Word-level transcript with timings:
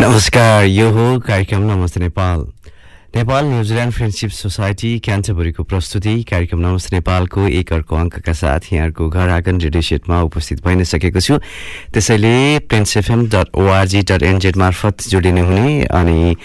नमस्कार 0.00 0.64
यो 0.64 0.88
हो 0.90 1.18
कार्यक्रम 1.20 1.62
Namaste 1.70 2.00
Nepal. 2.00 2.40
Nepal 3.16 3.44
New Zealand 3.44 3.92
friendship 3.92 4.30
society 4.30 4.98
क्यान्टबरीको 5.04 5.62
प्रस्तुति। 5.62 6.14
कार्यक्रम 6.24 6.60
नमस्ते 6.60 6.96
नेपालको 6.96 7.46
एक 7.60 7.72
अर्को 7.72 7.96
अङ्कका 7.96 8.32
साथ 8.32 8.72
यहाँहरूको 8.72 9.08
घर 9.08 9.28
आँगन 9.28 9.60
रेडियो 9.60 9.82
सेटमा 9.82 10.22
उपस्थित 10.24 10.64
भइ 10.64 10.74
नै 10.74 10.84
सकेको 10.88 11.20
छु। 11.20 11.36
त्यसैले 11.92 12.32
Plains 12.64 12.96
FM 12.96 13.26
dot 13.28 13.52
ORG 13.52 14.00
dot 14.08 14.22
NZ 14.22 14.56
मार्फत 14.56 15.08
जोडिने 15.12 15.40
हुने 15.40 15.84
अनि 15.84 16.36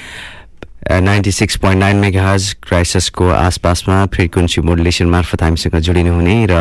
ninety 0.86 1.32
six 1.32 1.56
point 1.58 1.80
nine 1.80 1.98
mega 1.98 2.36
क्राइसिसको 2.64 3.28
आसपासमा 3.28 4.06
फ्रिक्वेन्सी 4.14 4.62
मोडुलेसन 4.62 5.06
मार्फत 5.10 5.44
हामीसँग 5.44 5.76
जोडिनु 5.82 6.14
हुने 6.14 6.36
र 6.46 6.54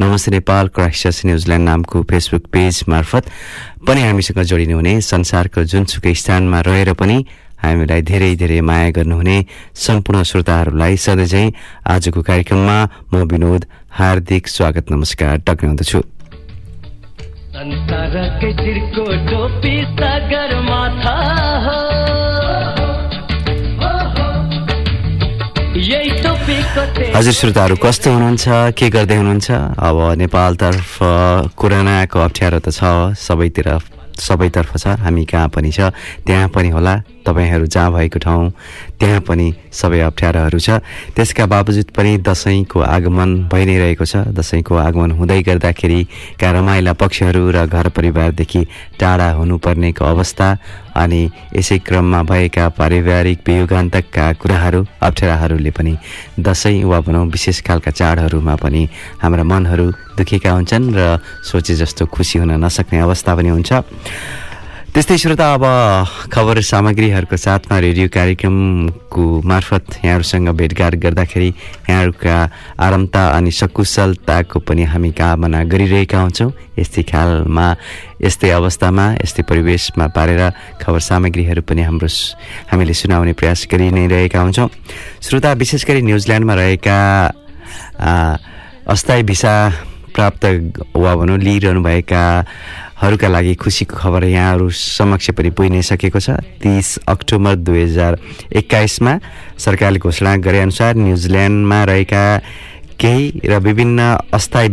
Namaste 0.00 0.30
Nepal 0.30 0.68
crisis 0.74 1.24
New Zealand 1.26 1.64
नामको 1.64 2.02
फेसबुक 2.10 2.46
पेज 2.52 2.82
मार्फत 2.88 3.30
पनि 3.86 4.02
हामीसँग 4.02 4.42
जोडिनु 4.42 4.74
हुने 4.76 5.00
संसारको 5.04 5.64
जुनसुकै 5.64 6.14
स्थानमा 6.14 6.60
रहेर 6.66 6.92
पनि 6.98 7.24
हामीलाई 7.62 8.02
धेरै 8.02 8.34
धेरै 8.34 8.60
माया 8.66 8.90
गर्नुहुने 8.98 9.38
सम्पूर्ण 9.78 10.22
श्रोताहरूलाई 10.30 10.96
सधैँ 10.98 11.46
आजको 11.86 12.22
कार्यक्रममा 12.24 12.78
म 13.14 13.22
विनोद 13.30 13.66
हार्दिक 13.94 14.48
स्वागत 14.48 14.90
नमस्कार 14.90 15.38
टक्राउँदछु 15.46 16.02
संसारकै 17.54 18.50
टोपी 18.94 19.76
सागर 19.94 20.60
माथा 20.62 21.17
हजुर 26.68 27.32
श्रोताहरू 27.32 27.76
कस्तो 27.80 28.12
हुनुहुन्छ? 28.12 28.44
के 28.76 28.86
गर्दै 28.92 29.16
हुनुहुन्छ? 29.16 29.48
अब 29.80 29.96
नेपालतर्फ 30.20 30.90
कोरोनाको 31.56 32.18
अप्ठ्यारो 32.20 32.58
त 32.60 32.68
छ 32.68 33.16
सबैतिर 33.16 33.68
सबैतर्फ 34.20 34.76
छ। 34.76 35.00
हामी 35.00 35.24
कहाँ 35.24 35.48
पनि 35.48 35.70
छ 35.72 35.88
त्यहाँ 36.28 36.48
पनि 36.52 36.68
होला। 36.68 36.94
तपाईँहरू 37.24 37.66
जहाँ 37.72 37.92
भएको 37.92 38.18
ठाउँ 38.18 38.52
त्यहाँ 39.00 39.20
पनि 39.24 39.46
सबै 39.72 40.00
अप्ठ्याराहरू 40.12 40.58
छ। 40.58 40.84
त्यसका 41.16 41.44
बावजुद 41.46 41.88
पनि 41.96 42.12
दसैँको 42.20 42.78
आगमन 42.80 43.48
भइ 43.48 43.64
नै 43.64 43.76
रहेको 43.78 44.04
छ। 44.04 44.28
दसैँको 44.28 44.74
आगमन 44.74 45.10
हुँदै 45.16 45.40
गर्दाखेरिका 45.48 46.48
रमाइला 46.50 46.92
पक्षहरू 47.00 47.42
र 47.48 47.64
घर 47.64 47.88
परिवारदेखि 47.96 48.62
टाढा 49.00 49.28
हुनुपर्नेको 49.40 50.04
अवस्था 50.04 50.46
अनि 50.98 51.22
यसै 51.56 51.78
क्रममा 51.86 52.22
भएका 52.22 52.68
पारिवारिक 52.78 53.38
वियोगान्तकका 53.46 54.24
कुराहरू 54.40 54.80
अप्ठ्याराहरूले 55.02 55.70
पनि 55.70 55.94
दसैँ 56.40 56.84
वा 56.90 56.98
भनौँ 57.06 57.26
विशेष 57.30 57.60
खालका 57.66 57.90
चाडहरूमा 57.90 58.54
पनि 58.58 58.82
हाम्रा 59.22 59.44
मनहरू 59.44 59.86
दुखेका 60.18 60.50
हुन्छन् 60.50 60.92
र 60.98 61.18
सोचे 61.46 61.74
जस्तो 61.80 62.06
खुसी 62.10 62.38
हुन 62.38 62.50
नसक्ने 62.64 62.98
अवस्था 62.98 63.30
पनि 63.36 63.48
हुन्छ। 63.48 63.72
त्यस्तै 64.98 65.16
श्रोता 65.22 65.46
अब 65.54 65.64
खबर 66.34 66.58
सामग्रीहरूको 66.58 67.36
साथमा 67.38 67.76
रेडियो 67.86 68.08
कार्यक्रमको 68.10 69.22
मार्फत 69.46 70.02
यहाँहरूसँग 70.02 70.48
भेटघाट 70.58 70.94
गर्दाखेरि 71.04 71.50
यहाँहरूका 71.86 72.34
आरामता 72.82 73.22
अनि 73.30 73.50
सकुशलताको 73.54 74.58
पनि 74.58 74.84
हामी 74.90 75.10
कामना 75.14 75.62
गरिरहेका 75.70 76.18
हुन्छौँ। 76.18 76.50
यस्तै 76.82 77.02
खालमा 77.14 77.66
यस्तै 78.26 78.50
अवस्थामा 78.58 79.22
यस्तै 79.22 79.42
परिवेशमा 79.46 80.06
पारेर 80.18 80.42
खबर 80.82 81.00
सामग्रीहरू 81.06 81.62
पनि 81.62 81.82
हाम्रो 81.86 82.10
हामीले 82.66 82.94
सुनाउने 82.98 83.38
प्रयास 83.38 83.70
गरि 83.70 83.94
नै 83.94 84.06
रहेका 84.10 84.38
हुन्छौँ। 84.42 84.68
श्रोता 85.22 85.52
विशेष 85.62 85.86
गरी 85.86 86.02
न्युजिल्यान्डमा 86.10 86.54
रहेका 86.58 86.98
अस्थायी 88.82 89.22
भिसा 89.30 89.54
प्राप्त 90.10 90.42
वा 90.98 91.14
भनौँ 91.14 91.38
लिइरहनुभएका 91.38 92.22
हरूका 92.98 93.28
लागि 93.28 93.54
खुसीको 93.54 93.96
खबर 93.96 94.24
यहाँहरू 94.24 94.68
समक्ष 94.70 95.30
पनि 95.38 95.50
पुगि 95.54 95.70
नै 95.70 95.82
सकेको 95.82 96.18
छ। 96.18 96.42
तिस 96.58 96.98
अक्टोबर 97.06 97.54
दुई 97.62 97.82
हजार 97.82 98.18
एक्काइसमा 98.58 99.12
सरकारले 99.56 99.98
घोषणा 99.98 100.36
गरेअनुसार 100.42 100.94
न्युजिल्यान्डमा 100.96 101.78
रहेका 101.84 102.24
केही 102.98 103.46
र 103.46 103.58
विभिन्न 103.62 104.02
अस्थायी 104.34 104.68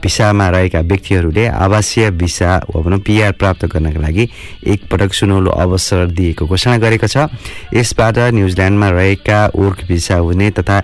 भिसामा 0.00 0.48
रहेका 0.48 0.80
व्यक्तिहरूले 0.80 1.44
आवासीय 1.46 2.10
भिसा 2.16 2.56
वा 2.72 2.80
भनौँ 2.80 2.98
पिआर 3.04 3.32
प्राप्त 3.36 3.64
गर्नका 3.68 4.00
लागि 4.00 4.24
एकपटक 4.64 5.12
सुनौलो 5.12 5.50
अवसर 5.52 6.06
दिएको 6.16 6.46
घोषणा 6.48 6.76
गरेको 6.80 7.06
छ। 7.06 7.28
यसबाट 7.76 8.18
न्युजिल्यान्डमा 8.32 8.88
रहेका 8.96 9.38
वर्क 9.52 9.84
भिसा 9.88 10.16
हुने 10.24 10.50
तथा 10.56 10.80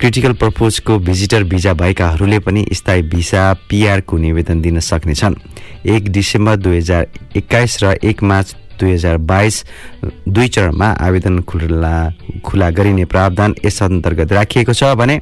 क्रिटिकल 0.00 0.32
पर्पोजको 0.40 0.98
भिजिटर 0.98 1.42
भिजा 1.44 1.72
भएकाहरूले 1.76 2.38
पनि 2.40 2.64
स्थायी 2.72 3.02
भिसा 3.12 3.42
पिआरको 3.68 4.16
निवेदन 4.16 4.60
दिन 4.60 4.80
सक्नेछन्। 4.80 5.34
एक 5.86 6.08
डिसेम्बर 6.12 6.56
दुई 6.56 6.76
हजार 6.76 7.06
एक्काइस 7.36 7.82
र 7.82 7.98
एक 8.04 8.22
मार्च 8.22 8.54
दुई 8.80 8.92
हजार 8.92 9.16
बाइस 9.28 9.64
दुई 10.28 10.48
चरणमा 10.48 10.86
आवेदन 11.04 11.40
खुला 11.44 11.92
खुला 12.44 12.70
गरिने 12.70 13.04
प्रावधान 13.04 13.54
यस 13.64 13.82
अन्तर्गत 13.82 14.32
राखिएको 14.32 14.72
छ 14.72 14.96
भने 14.96 15.20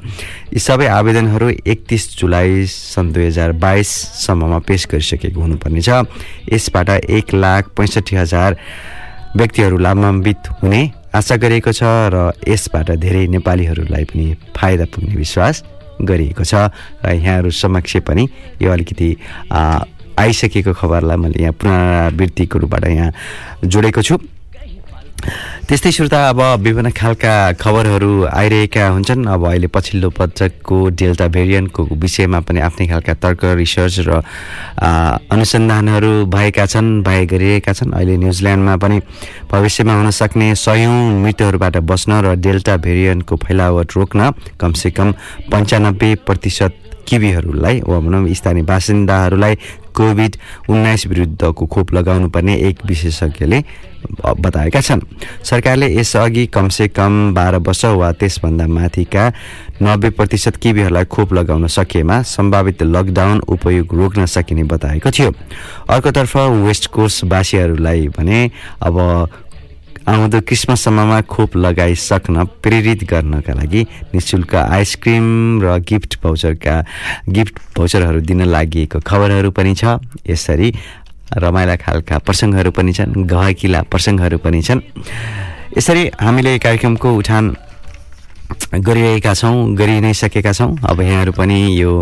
यी 0.55 0.59
सबै 0.63 0.87
आवेदनहरू 0.87 1.49
एकतिस 1.67 2.05
जुलाई 2.19 2.67
सन् 2.71 3.13
दुई 3.13 3.27
हजार 3.27 3.53
बाइससम्ममा 3.59 4.59
पेस 4.63 4.87
गरिसकेको 4.93 5.41
हुनुपर्नेछ 5.41 5.89
यसबाट 6.55 6.91
एक 7.19 7.35
लाख 7.35 7.75
पैँसठी 7.75 8.17
हजार 8.17 8.57
व्यक्तिहरू 9.37 9.79
लाभान्वित 9.79 10.49
हुने 10.63 10.83
आशा 11.15 11.37
गरिएको 11.37 11.73
छ 11.73 11.83
र 12.13 12.33
यसबाट 12.49 12.91
धेरै 13.01 13.27
नेपालीहरूलाई 13.33 14.05
पनि 14.05 14.27
फाइदा 14.57 14.85
पुग्ने 14.93 15.15
विश्वास 15.17 15.57
गरिएको 16.03 16.45
छ। 16.45 16.55
र 17.05 17.13
यहाँहरू 17.17 17.51
समक्ष 17.51 17.97
पनि 18.07 18.29
यो 18.63 18.71
अलिकति 18.71 19.09
आइसकेको 19.51 20.73
खबरलाई 20.75 21.17
मैले 21.17 21.43
यहाँ 21.43 21.55
पुनरावृत्तिको 21.59 22.59
रूपबाट 22.59 22.85
यहाँ 22.87 23.13
जोडेको 23.65 24.03
छु। 24.03 24.19
त्यस्तै 25.69 25.91
श्रोता 25.93 26.19
अब 26.29 26.41
विभिन्न 26.65 26.91
खालका 26.97 27.53
खबरहरू 27.61 28.11
आइरहेका 28.25 28.89
हुन्छन्। 28.89 29.27
अब 29.29 29.45
अहिले 29.45 29.69
पछिल्लो 29.69 30.09
पटकको 30.11 30.77
डेल्टा 30.97 31.27
भेरिएन्टको 31.29 31.83
विषयमा 31.93 32.41
पनि 32.41 32.61
आफ्नै 32.61 32.87
खालका 32.87 33.15
तर्क 33.21 33.45
रिसर्च 33.61 34.09
र 34.09 34.23
अनुसन्धानहरू 35.29 36.13
भएका 36.33 36.67
छन् 36.67 37.03
भए 37.05 37.27
गरिरहेका 37.27 37.73
छन्। 37.73 37.93
अहिले 37.93 38.17
न्युजिल्यान्डमा 38.17 38.75
पनि 38.79 38.97
भविष्यमा 39.53 39.95
हुन 39.99 40.11
सक्ने 40.11 40.55
सयौँ 40.57 40.97
मृत्युहरूबाट 41.21 41.77
बस्न 41.85 42.11
र 42.25 42.35
डेल्टा 42.41 42.77
भेरिएन्टको 42.79 43.37
फैलावट 43.37 43.89
रोक्न 43.97 44.21
कमसेकम 44.61 45.09
पन्चानब्बे 45.53 46.15
प्रतिशत 46.27 46.88
किबीहरूलाई 47.09 47.81
वा 47.89 47.99
भनौँ 47.99 48.29
स्थानीय 48.35 48.63
बासिन्दाहरूलाई 48.63 49.55
कोभिड 49.97 50.37
उन्नाइस 50.71 51.07
विरुद्धको 51.07 51.67
खोप 51.67 51.93
लगाउनु 51.95 52.29
पर्ने 52.31 52.55
एक 52.69 52.85
विशेषज्ञले 52.87 53.63
बताएका 54.23 54.81
छन्। 54.81 55.01
सरकारले 55.43 55.87
यसअघि 55.95 56.47
कमसेकम 56.47 57.35
बाह्र 57.35 57.57
वर्ष 57.59 57.85
वा 57.99 58.11
त्यसभन्दा 58.13 58.67
माथिका 58.69 59.25
नब्बे 59.83 60.11
प्रतिशत 60.11 60.57
किबीहरूलाई 60.63 61.05
खोप 61.05 61.33
लगाउन 61.33 61.67
सकेमा 61.67 62.21
सम्भावित 62.29 62.83
लकडाउन 62.85 63.41
उपयोग 63.49 63.95
रोक्न 63.95 64.27
सकिने 64.27 64.65
बताएको 64.71 65.11
थियो। 65.11 65.33
अर्कोतर्फ 65.91 66.37
वेस्ट 66.37 66.87
कोस्टवासीहरूलाई 66.95 68.09
भने 68.15 68.41
अब 68.83 68.97
आउँदो 70.09 70.41
क्रिसमससम्ममा 70.41 71.21
खोप 71.29 71.57
लगाइसक्न 71.57 72.45
प्रेरित 72.65 73.05
गर्नका 73.05 73.53
लागि 73.53 73.83
नि 74.09 74.21
शुल्क 74.21 74.55
आइसक्रिम 74.55 75.27
र 75.61 75.77
गिफ्ट 75.85 76.17
भाउचरका 76.25 76.77
गिफ्ट 77.29 77.55
भाउचरहरू 77.77 78.21
दिन 78.25 78.43
लागि 78.49 78.87
खबरहरू 78.89 79.51
पनि 79.53 79.75
छ। 79.77 80.01
यसरी 80.25 80.69
रमाइला 81.37 81.77
खालका 81.85 82.19
प्रसङ्गहरू 82.25 82.71
पनि 82.73 82.93
छन् 82.97 83.13
गहकिला 83.29 83.81
प्रसङ्गहरू 83.93 84.39
पनि 84.41 84.63
छन्। 84.63 84.81
यसरी 85.77 86.03
हामीले 86.17 86.59
कार्यक्रमको 86.59 87.09
उठान 87.13 87.45
गरिरहेका 88.49 89.33
छौँ 89.35 89.75
गरि 89.77 90.01
नै 90.01 90.13
सकेका 90.15 90.53
छौँ। 90.53 90.77
अब 90.85 91.01
यहाँहरू 91.01 91.33
पनि 91.33 91.59
यो 91.81 91.93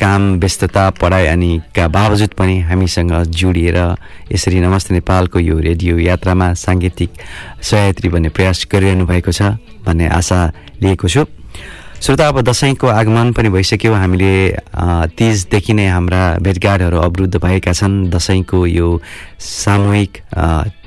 काम 0.00 0.22
व्यस्तता 0.40 0.88
पढाइ 1.00 1.26
अनि 1.26 1.52
का 1.76 1.88
बावजुद 1.88 2.32
पनि 2.38 2.60
हामीसँग 2.68 3.12
जोडिएर 3.30 3.78
यसरी 4.32 4.60
नमस्ते 4.60 4.94
नेपालको 4.94 5.38
यो 5.40 5.58
रेडियो 5.60 5.98
यात्रामा 5.98 6.52
साङ्गीतिक 6.56 7.10
सहायत्री 7.62 8.08
भन्ने 8.08 8.28
प्रयास 8.28 8.66
गरिरहनु 8.72 9.06
भएको 9.06 9.32
छ 9.32 9.56
भन्ने 9.84 10.08
आशा 10.08 10.40
लिएको 10.82 11.08
छु। 11.08 11.24
श्रोता 12.02 12.26
अब 12.28 12.40
दसैँको 12.42 12.86
आगमन 12.86 13.32
पनि 13.32 13.48
भइसक्यो। 13.48 13.92
हामीले 13.94 14.34
तिजदेखि 15.16 15.72
नै 15.72 15.86
हाम्रा 15.88 16.22
भेटघाटहरू 16.42 16.98
अवरुद्ध 16.98 17.36
भएका 17.40 17.72
छन्। 17.72 18.10
दसैँको 18.10 18.66
यो 18.66 18.88
सामूहिक 19.40 20.12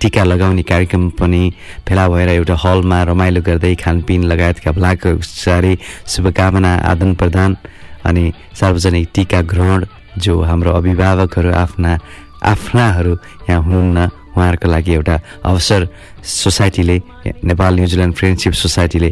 टिका 0.01 0.24
लगाउने 0.24 0.63
कार्यक्रम 0.63 1.09
पनि 1.18 1.42
भेला 1.88 2.07
भएर 2.07 2.30
एउटा 2.30 2.56
हलमा 2.56 3.01
रमाइलो 3.09 3.42
गर्दै 3.42 3.74
खानपिन 3.81 4.24
लगायतका 4.30 4.71
भलाकुसारी 4.77 5.74
शुभकामना 6.06 6.75
आदान 6.86 7.15
प्रदान 7.15 7.57
अनि 8.06 8.31
सार्वजनिक 8.59 9.09
टिका 9.15 9.42
ग्रहण 9.42 9.86
जो 10.21 10.42
हाम्रो 10.44 10.71
अभिभावकहरू 10.71 11.51
आफ्ना 11.56 11.98
आफ्नाहरू 12.45 13.13
यहाँ 13.50 13.62
हुनुहुन्न। 13.63 14.09
उहाँहरूको 14.38 14.68
लागि 14.69 14.94
एउटा 14.94 15.15
अवसर 15.50 15.88
सोसाइटीले 16.21 16.98
नेपाल 17.42 17.75
न्युजिल्यान्ड 17.75 18.15
फ्रेन्डसिप 18.15 18.54
सोसाइटीले 18.54 19.09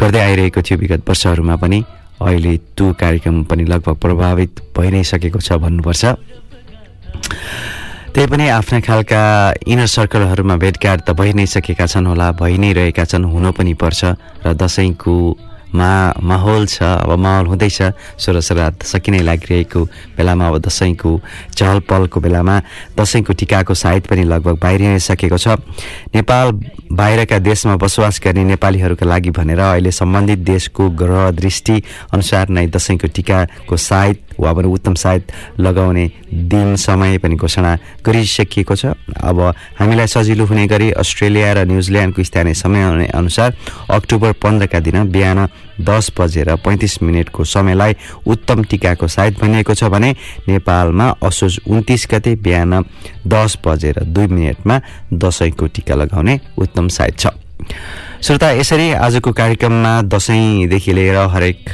गर्दै 0.00 0.20
आइरहेको 0.20 0.60
थियो 0.64 0.78
विगत 0.80 1.02
वर्षहरूमा 1.08 1.56
पनि। 1.60 1.78
अहिले 2.20 2.56
त्यो 2.76 2.86
कार्यक्रम 3.00 3.36
पनि 3.44 3.64
लगभग 3.64 3.96
प्रभावित 4.00 4.52
भइ 4.76 4.88
नै 4.90 5.02
सकेको 5.04 5.40
छ 5.40 5.60
भन्नुपर्छ। 5.60 6.04
त्यही 8.12 8.26
पनि 8.26 8.48
आफ्ना 8.48 8.80
खालका 8.80 9.20
इनर 9.68 9.86
सर्कलहरूमा 9.86 10.56
भेटघाट 10.56 10.98
त 11.04 11.10
भइ 11.14 11.32
नै 11.32 11.46
सकेका 11.46 11.86
छन् 11.86 12.06
होला 12.10 12.32
भइ 12.32 12.56
नै 12.58 12.72
रहेका 12.72 13.04
छन् 13.04 13.24
हुन 13.24 13.50
पनि 13.52 13.74
पर्छ। 13.76 14.00
र 14.44 14.54
दसैँको 14.56 15.14
मा 15.74 15.90
माहौल 16.18 16.66
छ 16.66 16.82
अब 16.82 17.12
माहौल 17.18 17.46
हुँदैछ। 17.46 17.78
सोह्र 18.18 18.40
श्राद्ध 18.40 18.82
सकिनै 18.82 19.20
लागिरहेको 19.22 19.80
बेलामा 20.16 20.48
अब 20.48 20.58
दसैँको 20.66 21.10
चहल 21.54 21.78
पहलको 21.86 22.20
बेलामा 22.20 22.60
दसैँको 22.98 23.32
टिकाको 23.32 23.74
साइत 23.74 24.06
पनि 24.06 24.24
लगभग 24.24 24.58
बाहिर 24.58 24.98
सकेको 25.00 25.38
छ। 25.38 25.48
नेपाल 26.14 26.52
बाहिरका 26.92 27.38
देशमा 27.38 27.76
बसोबास 27.76 28.20
गर्ने 28.24 28.44
नेपालीहरूका 28.44 29.06
लागि 29.06 29.30
भनेर 29.30 29.58
अहिले 29.60 29.90
सम्बन्धित 29.92 30.38
देशको 30.44 30.88
ग्रह 30.90 31.30
दृष्टि 31.32 31.82
अनुसार 32.12 32.48
नै 32.48 32.66
दसैँको 32.66 33.08
टिकाको 33.14 33.76
साइत 33.78 34.18
वा 34.40 34.52
भने 34.52 34.68
उत्तम 34.68 34.94
साइत 34.94 35.32
लगाउने 35.60 36.10
दिन 36.50 36.76
समय 36.76 37.18
पनि 37.18 37.36
घोषणा 37.36 37.76
गरिसकिएको 38.06 38.74
छ। 38.74 38.96
अब 39.22 39.40
हामीलाई 39.78 40.06
सजिलो 40.06 40.44
हुने 40.46 40.66
गरी 40.66 40.90
अस्ट्रेलिया 40.98 41.52
र 41.52 41.64
न्युजिल्यान्डको 41.68 42.22
स्थानीय 42.24 42.54
समय 42.54 43.06
अनुसार 43.14 43.56
अक्टोबर 43.90 44.32
पन्ध्रका 44.42 44.80
दिन 44.80 45.10
बिहान 45.12 45.46
दस 45.80 46.10
बजेर 46.18 46.54
पैँतिस 46.64 47.02
मिनटको 47.02 47.44
समयलाई 47.44 47.96
उत्तम 48.26 48.64
टिकाको 48.64 49.08
साइत 49.08 49.40
भनिएको 49.40 49.74
छ 49.74 49.84
भने 49.84 50.10
नेपालमा 50.48 51.08
असोज 51.22 51.60
उन्तिस 51.68 52.06
गते 52.10 52.34
बिहान 52.36 52.84
दस 53.26 53.58
बजेर 53.66 54.02
दुई 54.04 54.26
मिनटमा 54.28 54.80
दसैँको 55.14 55.66
टिका 55.66 55.94
लगाउने 55.94 56.38
उत्तम 56.58 56.88
साइत 56.88 57.18
छ। 57.18 57.26
श्रोता 58.22 58.50
यसरी 58.52 58.90
आजको 59.00 59.32
कार्यक्रममा 59.32 60.00
दसैँदेखि 60.02 60.92
लिएर 60.92 61.16
हरेक 61.32 61.64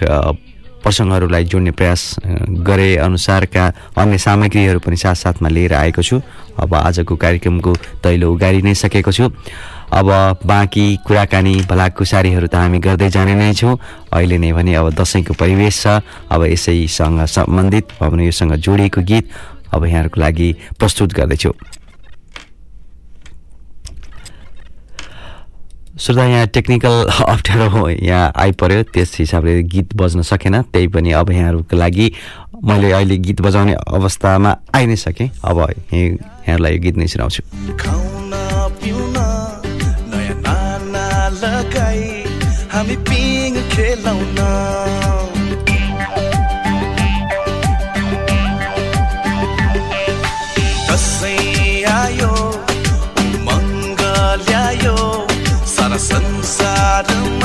प्रसङ्गहरूलाई 0.87 1.45
जोड्ने 1.51 1.71
प्रयास 1.75 2.03
गरे 2.63 2.89
अनुसारका 3.03 3.65
अन्य 3.99 4.19
सामग्रीहरू 4.23 4.79
पनि 4.79 4.97
साथसाथमा 4.97 5.49
लिएर 5.51 5.75
आएको 5.75 6.03
छु। 6.03 6.23
अब 6.63 6.75
आजको 6.79 7.15
कार्यक्रमको 7.19 7.73
दैलो 8.07 8.31
उगारि 8.31 8.63
नै 8.63 8.75
सकेको 8.79 9.11
छु। 9.11 9.27
अब 9.91 10.07
बाँकी 10.47 10.87
कुराकानी 11.03 11.55
भलाकुसारीहरू 11.67 12.47
त 12.47 12.55
हामी 12.55 12.79
गर्दै 12.79 13.11
जाने 13.11 13.35
नै 13.35 13.51
छौँ। 13.59 13.75
अहिले 14.15 14.39
नै 14.39 14.53
भने 14.55 14.79
अब 14.79 14.95
दसैँको 14.95 15.35
परिवेश 15.35 15.75
छ। 15.83 16.07
अब 16.31 16.41
यसैसँग 16.55 17.19
सम्बन्धित 17.35 17.87
अब 18.07 18.21
योसँग 18.23 18.55
जोडिएको 18.55 19.01
गीत 19.03 19.25
अब 19.75 19.85
यहाँहरूको 19.91 20.21
लागि 20.23 20.49
प्रस्तुत 20.79 21.11
गर्दैछु। 21.19 21.51
श्रोता 26.01 26.25
यहाँ 26.25 26.47
टेक्निकल 26.47 27.09
अप्ठ्यारो 27.29 27.89
यहाँ 28.03 28.33
आइपऱ्यो। 28.37 28.83
त्यस 28.83 29.17
हिसाबले 29.19 29.63
गीत 29.63 29.97
बज्न 29.97 30.23
सकेन। 30.23 30.63
त्यही 30.63 30.87
पनि 30.87 31.13
अब 31.13 31.31
यहाँहरूको 31.31 31.77
लागि 31.77 32.13
मैले 32.65 32.93
अहिले 32.93 33.17
गीत 33.17 33.41
बजाउने 33.41 33.75
अवस्थामा 33.75 34.57
आइ 34.75 34.87
नै 34.87 34.97
सकेँ। 34.97 35.31
अब 35.45 35.61
यही- 35.61 36.21
यहाँहरूलाई 36.21 36.73
यो 36.73 36.79
गीत 36.79 36.97
नै 36.97 37.07
सुनाउँछु। 37.07 37.43
हामी 42.73 42.97
पिङ 42.97 43.55
खेलाउन 43.55 44.39
sân 55.99 56.23
xa 56.43 57.03
đâu 57.03 57.36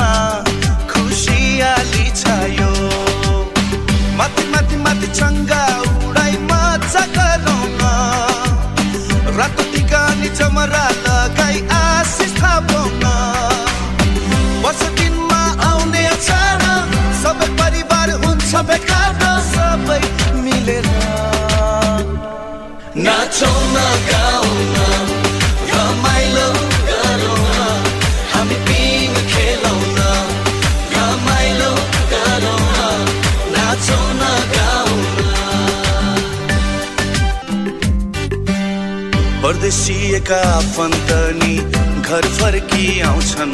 परदेशिएका 40.32 40.40
आफन्तनी 40.56 41.56
घर 42.00 42.24
फर्की 42.40 43.00
आउँछन्? 43.00 43.52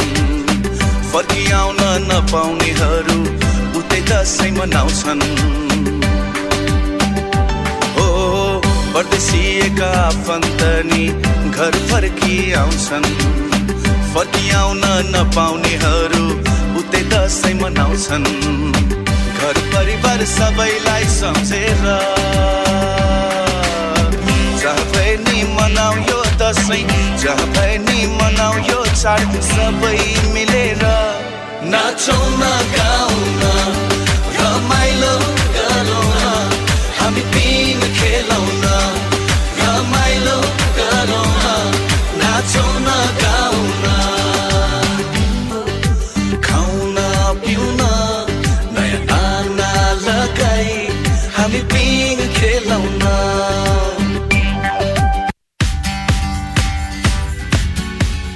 फर्की 1.11 1.51
आउन 1.53 1.81
नपाउनेहरू 2.07 3.19
उतै 3.79 4.01
दसैँ 4.09 4.51
मनाउँछन्। 4.59 5.23
हो 7.97 8.07
परदेशिएका 8.95 9.91
आफन्तनी 10.07 11.05
घर 11.51 11.75
फर्की 11.91 12.37
आउँछन्? 12.63 13.07
फर्की 14.15 14.51
आउन 14.63 14.85
नपाउनेहरू 15.15 16.25
उतै 16.79 17.03
दसैँ 17.11 17.55
मनाउँछन्। 17.55 18.31
घर 19.39 19.57
परिवार 19.75 20.25
सबैलाई 20.37 21.05
सम्झेर 21.19 21.83
मनाउ 25.69 25.95
यो 26.09 26.21
दसैँ 26.41 26.85
जहाँ 27.21 27.47
भए 27.53 27.77
नि 27.85 28.07
मनाउ 28.17 28.55
यो 28.69 28.85
चाड 28.97 29.33
सबै 29.49 30.01
मिलेर। 30.33 30.83
नाचौँ 31.73 32.29
न 32.41 32.43
गाउँ 32.73 33.19
न 33.41 33.45
रमाइलो 34.37 35.13
गरौँ 35.57 36.09
हामी 36.99 37.23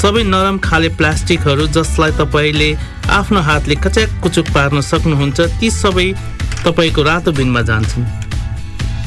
सबै 0.00 0.22
नरम 0.24 0.56
खाले 0.58 0.88
प्लास्टिकहरू 0.98 1.66
जसलाई 1.76 2.12
तपाईँले 2.20 2.70
आफ्नो 3.18 3.40
हातले 3.48 3.74
कच्याक 3.84 4.10
कुचुक 4.22 4.46
पार्न 4.54 4.80
सक्नुहुन्छ 4.90 5.38
ती 5.60 5.70
सबै 5.70 6.08
तपाईँको 6.64 7.02
रातो 7.02 7.32
बिनमा 7.38 7.62
जान्छन्। 7.70 8.04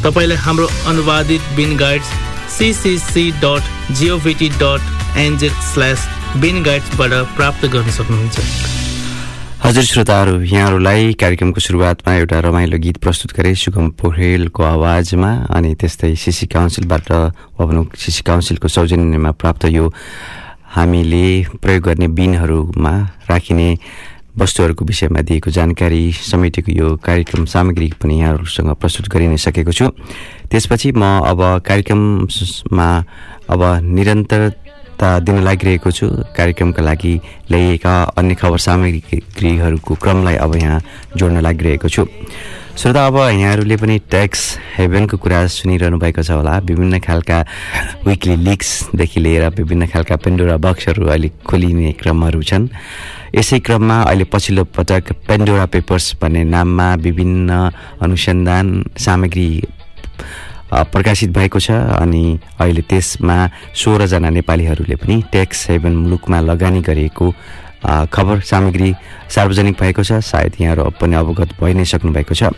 तपाईँलाई 0.04 0.38
हाम्रो 0.46 0.68
अनुवादित 0.90 1.44
bin 1.58 1.76
guides 1.78 2.10
CCC 2.58 3.26
dot 3.44 3.94
govt 4.00 4.50
dot 4.62 4.82
NZ 5.18 5.54
slash 5.72 6.08
bin 6.42 6.64
गाइड्सबाट 6.64 7.12
प्राप्त 7.38 7.66
गर्न 7.74 7.90
सक्नुहुन्छ। 8.00 8.38
हजुर 9.64 9.84
श्रोताहरू 9.84 10.34
यहाँहरूलाई 10.48 11.14
कार्यक्रमको 11.22 11.60
सुरुवातमा 11.60 12.14
एउटा 12.16 12.40
रमाइलो 12.40 12.78
गीत 12.78 12.98
प्रस्तुत 13.04 13.32
गरे 13.38 13.54
सुगम 13.58 13.90
पोखरेलको 14.00 14.64
आवाजमा 14.64 15.32
अनि 15.58 15.74
त्यस्तै 15.82 16.14
सिसी 16.16 16.46
काउन्सिलबाट 16.48 17.12
वा 17.60 17.66
भनौँ 17.66 17.86
सिसी 17.98 18.22
काउन्सिलको 18.24 18.68
सौजन्यमा 18.70 19.32
प्राप्त 19.42 19.66
यो 19.74 19.86
हामीले 20.68 21.28
प्रयोग 21.64 21.84
गर्ने 21.84 22.08
बिनहरूमा 22.12 22.94
राखिने 23.30 23.68
वस्तुहरूको 24.38 24.86
विषयमा 24.86 25.22
दिएको 25.22 25.50
जानकारी 25.52 26.02
समेटेको 26.14 26.72
यो 26.72 26.88
कार्यक्रम 27.02 27.46
सामग्री 27.46 27.88
पनि 28.02 28.20
यहाँहरूसँग 28.20 28.70
प्रस्तुत 28.76 29.08
गरि 29.10 29.28
नै 29.28 29.38
सकेको 29.38 29.72
छु। 29.72 29.88
त्यसपछि 30.52 30.92
म 30.92 31.04
अब 31.26 31.42
कार्यक्रममा 31.66 32.90
अब 33.50 33.62
निरन्तरता 33.82 35.10
दिन 35.26 35.42
लागिरहेको 35.42 35.92
छु। 35.92 36.06
कार्यक्रमका 36.38 36.82
लागि 36.84 37.14
ल्याइएका 37.50 37.96
अन्य 38.18 38.36
खबर 38.36 38.60
सामग्रीहरूको 38.60 39.96
क्रमलाई 39.96 40.36
अब 40.36 40.56
यहाँ 40.56 40.82
जोड्न 41.18 41.42
लागिरहेको 41.42 41.90
छु। 41.90 42.06
श्रोता 42.78 43.06
अब 43.08 43.16
यहाँहरूले 43.18 43.76
पनि 43.82 43.98
ट्याक्स 44.10 44.42
हेभेनको 44.78 45.18
कुरा 45.18 45.40
सुनिरहनु 45.50 45.98
भएको 45.98 46.22
छ 46.22 46.30
होला। 46.38 46.58
विभिन्न 46.70 47.00
खालका 47.02 47.38
विकली 48.06 48.36
लिक्सदेखि 48.46 49.20
लिएर 49.20 49.44
विभिन्न 49.58 49.88
खालका 49.90 50.16
पेन्डोरा 50.22 50.58
बक्सहरू 50.62 51.08
अहिले 51.10 51.30
खोलिने 51.42 51.92
क्रमहरू 51.98 52.42
छन्। 52.46 52.70
यसै 53.34 53.60
क्रममा 53.66 53.98
अहिले 54.14 54.24
पछिल्लो 54.30 54.64
पटक 54.78 55.12
पेन्डोरा 55.28 55.66
पेपर्स 55.74 56.22
भन्ने 56.22 56.44
नाममा 56.54 56.88
विभिन्न 57.02 57.50
अनुसन्धान 58.06 58.66
सामग्री 59.06 59.50
प्रकाशित 60.94 61.30
भएको 61.34 61.60
छ 61.60 61.72
अनि 61.98 62.24
अहिले 62.62 62.82
त्यसमा 62.86 63.38
सोह्रजना 63.74 64.30
नेपालीहरूले 64.38 64.96
पनि 65.02 65.16
ट्याक्स 65.34 65.70
हेभन 65.70 65.94
मुलुकमा 66.06 66.40
लगानी 66.46 66.82
गरेको 66.86 67.26
अ, 67.26 67.34
खबर 67.84 68.40
सामग्री 68.42 68.94
सार्वजनिक 69.30 69.76
भएको 69.82 70.04
छ। 70.04 70.24
सायद 70.24 70.54
यहाँहरू 70.62 70.90
पनि 71.02 71.16
अवगत 71.16 71.60
भइ 71.62 71.74
नै 71.74 71.86
सक्नु 71.86 72.12
भएको 72.14 72.34
छ। 72.34 72.54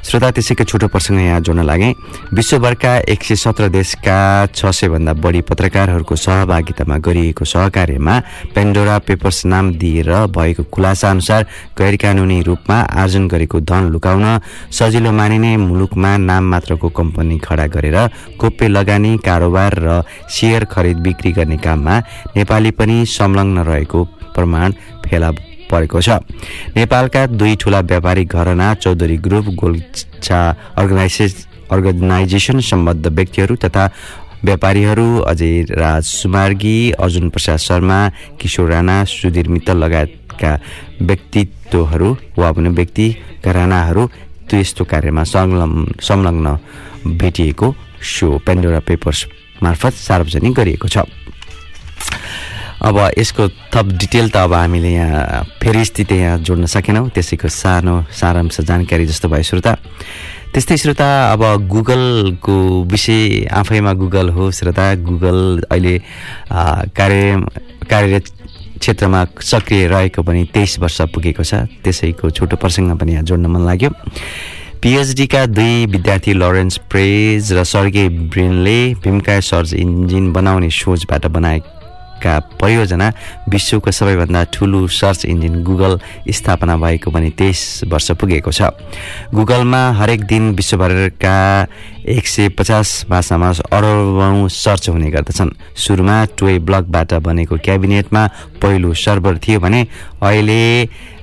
श्रोता 0.00 0.30
त्यसैको 0.32 0.64
छोटो 0.64 0.88
प्रसङ्ग 0.88 1.20
यहाँ 1.20 1.40
जोड्न 1.44 1.60
लागे। 1.60 1.92
विश्वभरका 2.32 2.92
एक 3.12 3.20
सय 3.20 3.36
सत्र 3.36 3.68
देशका 3.68 4.48
छ 4.48 4.72
सयभन्दा 4.72 5.12
बढी 5.12 5.40
पत्रकारहरूको 5.44 6.16
सहभागितामा 6.16 6.96
गरिएको 7.04 7.44
सहकार्यमा 7.44 8.14
पेन्डोरा 8.56 8.96
पेपर्स 9.04 9.44
नाम 9.44 9.76
दिएर 9.76 10.08
भएको 10.32 10.64
खुलासा 10.72 11.10
अनुसार 11.10 11.42
गैर 11.76 11.96
कानुनी 12.00 12.40
रूपमा 12.48 12.78
आर्जन 12.96 13.28
गरेको 13.28 13.60
धन 13.60 13.92
लुकाउन 13.92 14.24
सजिलो 14.72 15.12
मानिने 15.12 15.56
मुलुकमा 15.68 16.16
नाम 16.16 16.44
मात्रको 16.48 16.88
कम्पनी 16.88 17.38
खडा 17.38 17.66
गरेर 17.68 17.98
गोप्य 18.40 18.68
लगानी 18.68 19.16
कारोबार 19.20 19.72
र 19.78 20.02
सेयर 20.32 20.64
खरिद 20.64 20.96
बिक्री 21.04 21.32
गर्ने 21.36 21.58
काममा 21.60 21.98
नेपाली 22.36 22.70
पनि 22.72 23.04
संलग्न 23.04 23.68
रहेको 23.68 24.00
प्रमाण 24.34 24.72
फेला 25.04 25.30
परेको 25.70 26.00
छ। 26.00 26.18
नेपालका 26.76 27.26
दुई 27.30 27.56
ठूला 27.60 27.80
व्यापारिक 27.90 28.28
घरना 28.34 28.72
Chaudhary 28.74 29.16
group 29.26 29.46
Golchha 29.60 30.40
organise 30.78 31.26
organisation 31.70 32.60
सम्बद्ध 32.60 33.06
व्यक्तिहरू 33.06 33.56
तथा 33.64 33.84
व्यापारीहरू 34.44 35.06
अजय 35.30 35.62
राज 35.78 36.04
सुमार्गी 36.04 36.78
अर्जुन 36.98 37.28
प्रसाद 37.30 37.58
शर्मा 37.58 37.98
किशोर 38.40 38.68
राणा 38.70 38.96
सुधीर 39.04 39.48
मित्तल 39.48 39.76
लगायतका 39.84 40.52
व्यक्तित्वहरू 41.02 42.10
वा 42.38 42.50
भने 42.52 42.68
व्यक्ति 42.78 43.06
घरानाहरू 43.44 44.06
त्यस्तो 44.50 44.84
कार्यमा 44.84 45.24
संलग्न 45.24 45.86
संलग्न 46.02 46.56
भेटिएको 47.20 47.74
सो 48.10 48.26
पेन्डोरा 48.46 48.80
पेपर्स 48.88 49.24
मार्फत 49.62 49.92
सार्वजनिक 50.00 50.54
गरिएको 50.54 50.88
छ। 50.88 51.04
अब 52.80 52.96
यसको 53.18 53.48
थप 53.72 53.86
डिटेल 54.00 54.28
त 54.30 54.36
अब 54.36 54.52
हामीले 54.52 54.90
यहाँ 54.90 55.44
फेरि 55.60 55.84
स्थिति 55.84 56.14
यहाँ 56.14 56.38
जोड्न 56.40 56.66
सकेनौँ। 56.66 57.08
त्यसैको 57.12 57.48
सानो 57.48 57.94
सारांश 58.08 58.60
जानकारी 58.60 59.06
जस्तो 59.06 59.28
भयो 59.28 59.42
श्रोता। 59.42 59.72
त्यस्तै 60.52 60.76
श्रोता 60.76 61.08
अब 61.32 61.42
गुगलको 61.68 62.56
विषय 62.88 63.44
आफैमा 63.52 63.92
गुगल 64.00 64.28
हो 64.32 64.50
श्रोता। 64.50 64.94
गुगल 65.04 65.62
अहिले 65.70 65.98
कार्य 66.96 67.44
कार्यरत 67.90 68.24
क्षेत्रमा 68.80 69.24
सक्रिय 69.44 69.86
रहेको 69.86 70.22
पनि 70.22 70.44
तेइस 70.54 70.78
वर्ष 70.80 71.00
पुगेको 71.12 71.44
छ। 71.44 71.68
त्यसैको 71.84 72.30
छोटो 72.32 72.56
प्रसङ्ग 72.56 72.96
पनि 72.96 73.12
यहाँ 73.12 73.24
जोड्न 73.28 73.46
मन 73.46 73.66
लाग्यो। 73.66 73.90
पिएचडीका 74.80 75.44
दुई 75.46 75.86
विद्यार्थी 75.92 76.32
लरेन्स 76.32 76.76
प्रेज 76.88 77.52
र 77.52 77.64
सर्गे 77.68 78.08
ब्रिनले 78.32 78.78
भीमका 79.04 79.38
सर्च 79.44 79.74
इन्जिन 79.76 80.32
बनाउने 80.32 80.70
सोचबाट 80.72 81.26
बनाएका 82.20 82.58
परियोजना 82.60 83.12
विश्वको 83.48 83.90
सबैभन्दा 83.90 84.44
ठुलो 84.52 84.86
सर्च 84.86 85.24
इन्जिन 85.24 85.62
गुगल 85.64 85.98
स्थापना 86.28 86.76
भएको 86.76 87.10
पनि 87.10 87.30
तेइस 87.32 87.84
वर्ष 87.88 88.10
पुगेको 88.20 88.52
छ। 88.52 88.62
गुगलमा 89.34 89.82
हरेक 89.92 90.24
दिन 90.24 90.54
विश्वभरका 90.54 91.36
एक 92.04 92.26
सय 92.26 92.48
पचास 92.58 93.06
भाषामा 93.10 93.50
अरबौँ 93.72 94.48
सर्च 94.48 94.88
हुने 94.88 95.10
गर्दछन्। 95.10 95.50
सुरुमा 95.76 96.24
टोय 96.36 96.58
ब्लकबाट 96.60 97.14
बनेको 97.24 97.56
क्याबिनेटमा 97.64 98.26
पहिलो 98.60 98.92
सर्भर 98.94 99.38
थियो 99.38 99.60
भने 99.60 99.86
अहिले 100.20 100.60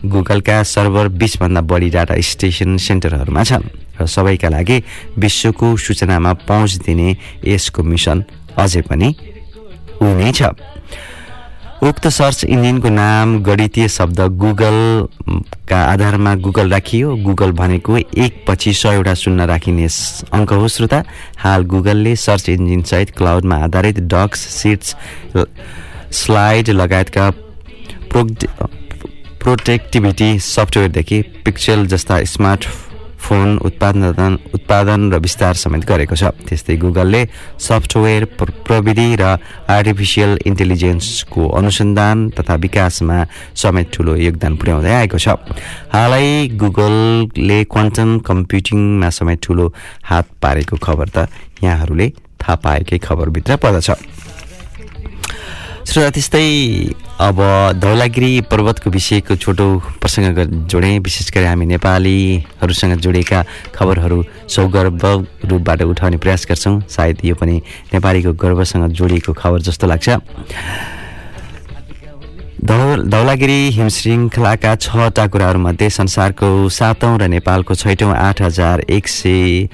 गुगलका 0.06 0.62
सर्भर 0.66 1.08
बिसभन्दा 1.14 1.62
बढी 1.62 1.90
डाटा 1.90 2.16
स्टेसन 2.22 2.78
सेन्टरहरूमा 2.78 3.44
छन् 3.44 3.70
र 4.02 4.06
सबैका 4.06 4.50
लागि 4.50 4.78
विश्वको 5.18 5.76
सूचनामा 5.78 6.34
पहुँच 6.46 6.76
दिने 6.86 7.16
यसको 7.46 7.84
मिसन 7.84 8.24
अझै 8.58 8.82
पनि 8.82 9.10
ऊ 10.02 10.14
नै 10.16 10.32
छ। 10.32 10.42
उक्त 11.84 12.08
सर्च 12.10 12.44
इन्जिनको 12.46 12.90
नाम 12.90 13.38
गणितीय 13.44 13.88
शब्द 13.88 14.20
गुगलका 14.42 15.80
आधारमा 15.84 16.34
गुगल 16.46 16.72
राखियो। 16.72 17.16
गुगल 17.26 17.52
भनेको 17.54 17.98
एक 17.98 18.44
पछि 18.48 18.74
सयवटा 18.74 19.14
शून्य 19.14 19.46
राखिने 19.46 19.88
अङ्क 20.34 20.54
हो 20.54 20.68
श्रोता। 20.68 21.04
हाल 21.38 21.64
गुगलले 21.74 22.16
सर्च 22.18 22.50
इन्जिन 22.50 22.82
सहित 22.84 23.10
क्लाउडमा 23.18 23.56
आधारित 23.66 24.00
डक्स 24.14 24.48
सिट्स 24.56 24.96
स्लाइड 26.18 26.70
लगायतका 26.72 27.30
प्रोग्ड 28.10 28.48
प्रोटेक्टिभिटी 29.42 30.30
सफ्टवेयरदेखि 30.40 31.22
पिक्सेल 31.46 31.86
जस्ता 31.88 32.24
स्मार्ट 32.26 32.66
फोन 33.28 33.58
उत्पादन 33.58 34.40
उत्पादन 34.56 35.12
र 35.12 35.20
विस्तार 35.20 35.54
समेत 35.54 35.84
गरेको 35.84 36.16
छ। 36.16 36.24
त्यस्तै 36.24 36.78
गुगलले 36.78 37.28
सफ्टवेयर 37.60 38.26
प्र- 38.26 38.56
प्रविधि 38.66 39.16
र 39.20 39.24
आर्टिफिसियल 39.68 40.40
इन्टेलिजेन्सको 40.48 41.50
अनुसन्धान 41.50 42.30
तथा 42.30 42.56
विकासमा 42.56 43.28
समेत 43.56 43.92
ठुलो 43.92 44.16
योगदान 44.16 44.56
पुर्याउँदै 44.56 44.94
आएको 44.94 45.18
छ। 45.20 45.28
हालै 45.92 46.48
गुगलले 46.56 47.64
क्वान्टम 47.64 48.20
कम्प्युटिङमा 48.20 49.10
समेत 49.10 49.40
ठुलो 49.44 49.74
हात 50.04 50.26
पारेको 50.42 50.78
खबर 50.78 51.08
त 51.10 51.28
यहाँहरूले 51.64 52.08
थाहा 52.40 52.56
पाएकै 52.56 52.98
खबरभित्र 52.98 53.56
पर्दछ। 53.56 53.92
श्रोता 55.88 56.10
त्यस्तै 56.16 56.48
अब 57.24 57.38
धौलागिरी 57.80 58.32
पर्वतको 58.52 58.90
विषयको 58.92 59.36
छोटो 59.40 59.68
प्रसङ्ग 60.04 60.68
जोडेँ 60.68 61.00
विशेष 61.00 61.32
गरी 61.32 61.46
हामी 61.48 61.66
नेपालीहरूसँग 61.66 62.94
जोडिएका 63.00 63.40
खबरहरू 63.72 64.20
सौगर्भ 64.52 65.04
रूपबाट 65.48 65.82
उठाउने 65.88 66.18
प्रयास 66.20 66.46
गर्छौँ। 66.50 66.76
सायद 66.92 67.24
यो 67.24 67.36
पनि 67.40 67.56
नेपालीको 67.94 68.34
गर्वसँग 68.36 68.84
जोडिएको 69.00 69.34
खबर 69.34 69.60
जस्तो 69.64 69.88
लाग्छ। 69.88 70.10
धौ 72.68 72.80
धौलागिरी 73.08 73.60
हिमश्रृङ्खलाका 73.80 74.76
छवटा 74.84 75.26
कुराहरूमध्ये 75.32 75.90
संसारको 75.90 76.48
सातौँ 76.68 77.18
र 77.18 77.32
नेपालको 77.32 77.76
छैटौँ 77.80 78.12
आठ 78.12 78.42
हजार 78.42 78.84
एक 78.92 79.08
सय 79.08 79.72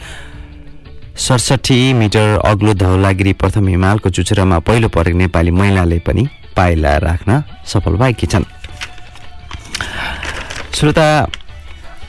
सडसठी 1.13 1.93
मिटर 1.93 2.39
अग्लो 2.45 2.73
धौलागिरी 2.73 3.33
प्रथम 3.33 3.67
हिमालको 3.67 4.09
चुचुरामा 4.09 4.57
पहिलो 4.59 4.87
पटक 4.89 5.13
नेपाली 5.13 5.51
महिलाले 5.51 5.99
पनि 5.99 6.25
पाइला 6.55 6.95
राख्न 6.97 7.41
सफल 7.65 7.95
भएकी 8.01 8.27
छन्। 8.27 8.43
श्रोता 10.73 11.07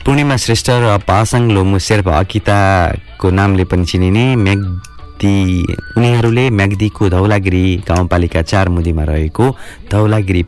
पूर्णिमा 0.05 0.35
श्रेष्ठ 0.35 0.69
र 0.69 0.97
पासाङ 1.07 1.51
लोमु 1.51 1.79
शेर्पा 1.79 2.17
अकिताको 2.19 3.29
नामले 3.29 3.63
पनि 3.69 3.85
चिनिने 3.85 4.25
म्याग्दी 4.35 5.35
उनीहरूले 5.97 6.49
म्याग्दीको 6.49 7.09
धौलागिरी 7.09 7.63
गाउँपालिका 7.87 8.41
चार 8.41 8.69
मुदीमा 8.69 9.03
रहेको 9.05 9.45
धौलागिरी 9.91 10.43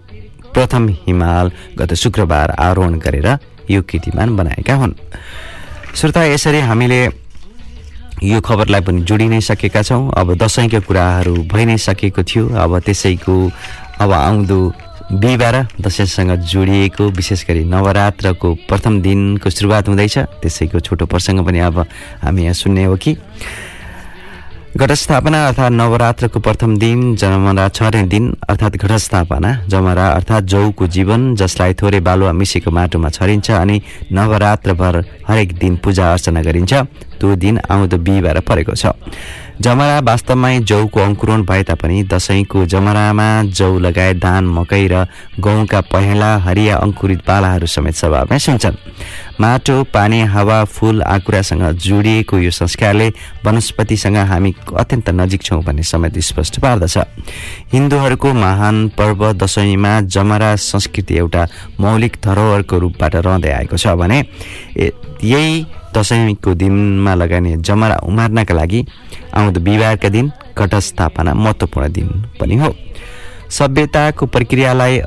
प्रथम 0.54 0.90
हिमाल 1.06 1.52
गत 1.78 1.94
शुक्रबार 1.94 2.56
आरोहण 2.58 2.98
गरेर 3.06 3.30
यो 3.70 3.82
कीर्तिमान 3.86 4.36
बनाएका 4.36 4.76
हुन्। 4.76 4.94
श्रोता 5.96 6.24
यसरी 6.26 6.60
हामीले 6.66 7.00
यो 8.24 8.42
खबरलाई 8.42 8.82
पनि 8.82 9.02
जोडि 9.06 9.28
नै 9.30 9.40
सकेका 9.42 9.82
छौँ। 9.86 10.10
अब 10.18 10.34
दसैँका 10.42 10.80
कुराहरू 10.82 11.36
भइ 11.54 11.66
नै 11.66 11.78
सकेको 11.78 12.24
थियो। 12.24 12.50
अब 12.50 12.80
त्यसैको 12.82 13.36
अब 14.02 14.12
आउँदो 14.12 14.60
बिहिबार 15.14 15.56
दसैँसँग 15.82 16.32
जोडिएको 16.42 17.04
विशेष 17.14 17.46
गरी 17.48 17.64
नवरात्रको 17.64 18.54
प्रथम 18.68 19.02
दिनको 19.02 19.50
सुरुवात 19.50 19.88
हुँदैछ। 19.88 20.18
त्यसैको 20.42 20.80
छोटो 20.82 21.06
प्रसङ्ग 21.06 21.46
पनि 21.46 21.60
अब 21.62 21.80
हामी 22.26 22.44
यहाँ 22.44 22.54
सुन्ने 22.54 22.84
हो 22.90 22.96
कि। 22.98 23.16
घटस्थापना 24.78 25.38
अर्थात् 25.48 25.74
नवरात्रको 25.74 26.40
प्रथम 26.40 26.78
दिन 26.78 27.16
जमरा 27.16 27.68
छर्ने 27.70 28.04
दिन 28.14 28.26
अर्थात् 28.46 28.78
घटस्थापना। 28.78 29.50
जमरा 29.66 30.08
अर्थात् 30.08 30.46
जौको 30.46 30.88
जीवन 30.88 31.36
जसलाई 31.36 31.74
थोरै 31.74 32.00
बालुवा 32.06 32.32
मिसेको 32.34 32.72
माटोमा 32.72 33.10
छरिन्छ 33.10 33.52
अनि 33.52 33.82
नवरात्रभर 34.12 35.04
हरेक 35.28 35.58
दिन 35.58 35.78
पूजा 35.82 36.12
अर्चना 36.14 36.42
गरिन्छ। 36.42 36.74
त्यो 37.20 37.36
दिन 37.36 37.60
आउँदो 37.70 37.98
बिहिबार 37.98 38.40
परेको 38.42 38.74
छ। 38.74 38.94
जमरा 39.58 40.00
वास्तवमै 40.06 40.60
जौको 40.70 41.00
अङ्कुरण 41.02 41.42
भए 41.44 41.64
तापनि 41.66 42.04
दसैँको 42.14 42.66
जमरामा 42.70 43.28
जौ 43.50 43.70
लगायत 43.80 44.18
धान 44.22 44.46
मकै 44.48 44.86
र 44.88 45.06
गहुँका 45.42 45.82
पहेँला 45.90 46.30
हरिया 46.46 46.76
अङ्कुरित 46.78 47.22
पालाहरू 47.26 47.66
समेत 47.66 47.96
स्वभावमै 47.96 48.38
सुन्छन्। 48.38 48.78
माटो 49.42 49.78
पानी 49.90 50.22
हावा 50.30 50.64
फूल 50.66 51.02
आँकुरासँग 51.04 51.64
जोडिएको 51.74 52.38
यो 52.38 52.52
संस्कारले 52.52 53.08
वनस्पतिसँग 53.46 54.18
हामी 54.30 54.54
अत्यन्त 54.78 55.10
नजिक 55.10 55.42
छौँ 55.42 55.62
भन्ने 55.64 55.84
समेत 55.84 56.20
स्पष्ट 56.22 56.60
पार्दछ। 56.62 56.98
हिन्दूहरूको 57.74 58.34
महान 58.36 58.88
पर्व 58.98 59.22
दसैँमा 59.34 59.94
जमरा 60.06 60.56
संस्कृति 60.62 61.18
एउटा 61.18 61.48
मौलिक 61.82 62.18
धरोहरको 62.22 62.78
रूपबाट 62.78 63.16
रहँदै 63.18 63.52
आएको 63.58 63.78
छ 63.78 63.98
भने 63.98 64.22
यही 64.78 65.66
दसैँको 65.98 66.54
दिनमा 66.54 67.14
लगाइने 67.16 67.58
जमरा 67.68 67.98
उमार्नका 68.06 68.54
लागि 68.54 68.86
आउँदो 69.34 69.60
बिहिबारका 69.60 70.10
दिन 70.10 70.32
घटस्थापना 70.58 71.34
महत्त्वपूर्ण 71.36 71.92
दिन 71.92 72.08
पनि 72.40 72.56
हो। 72.56 72.74
सभ्यताको 73.50 74.26
प्रक्रियालाई 74.26 75.02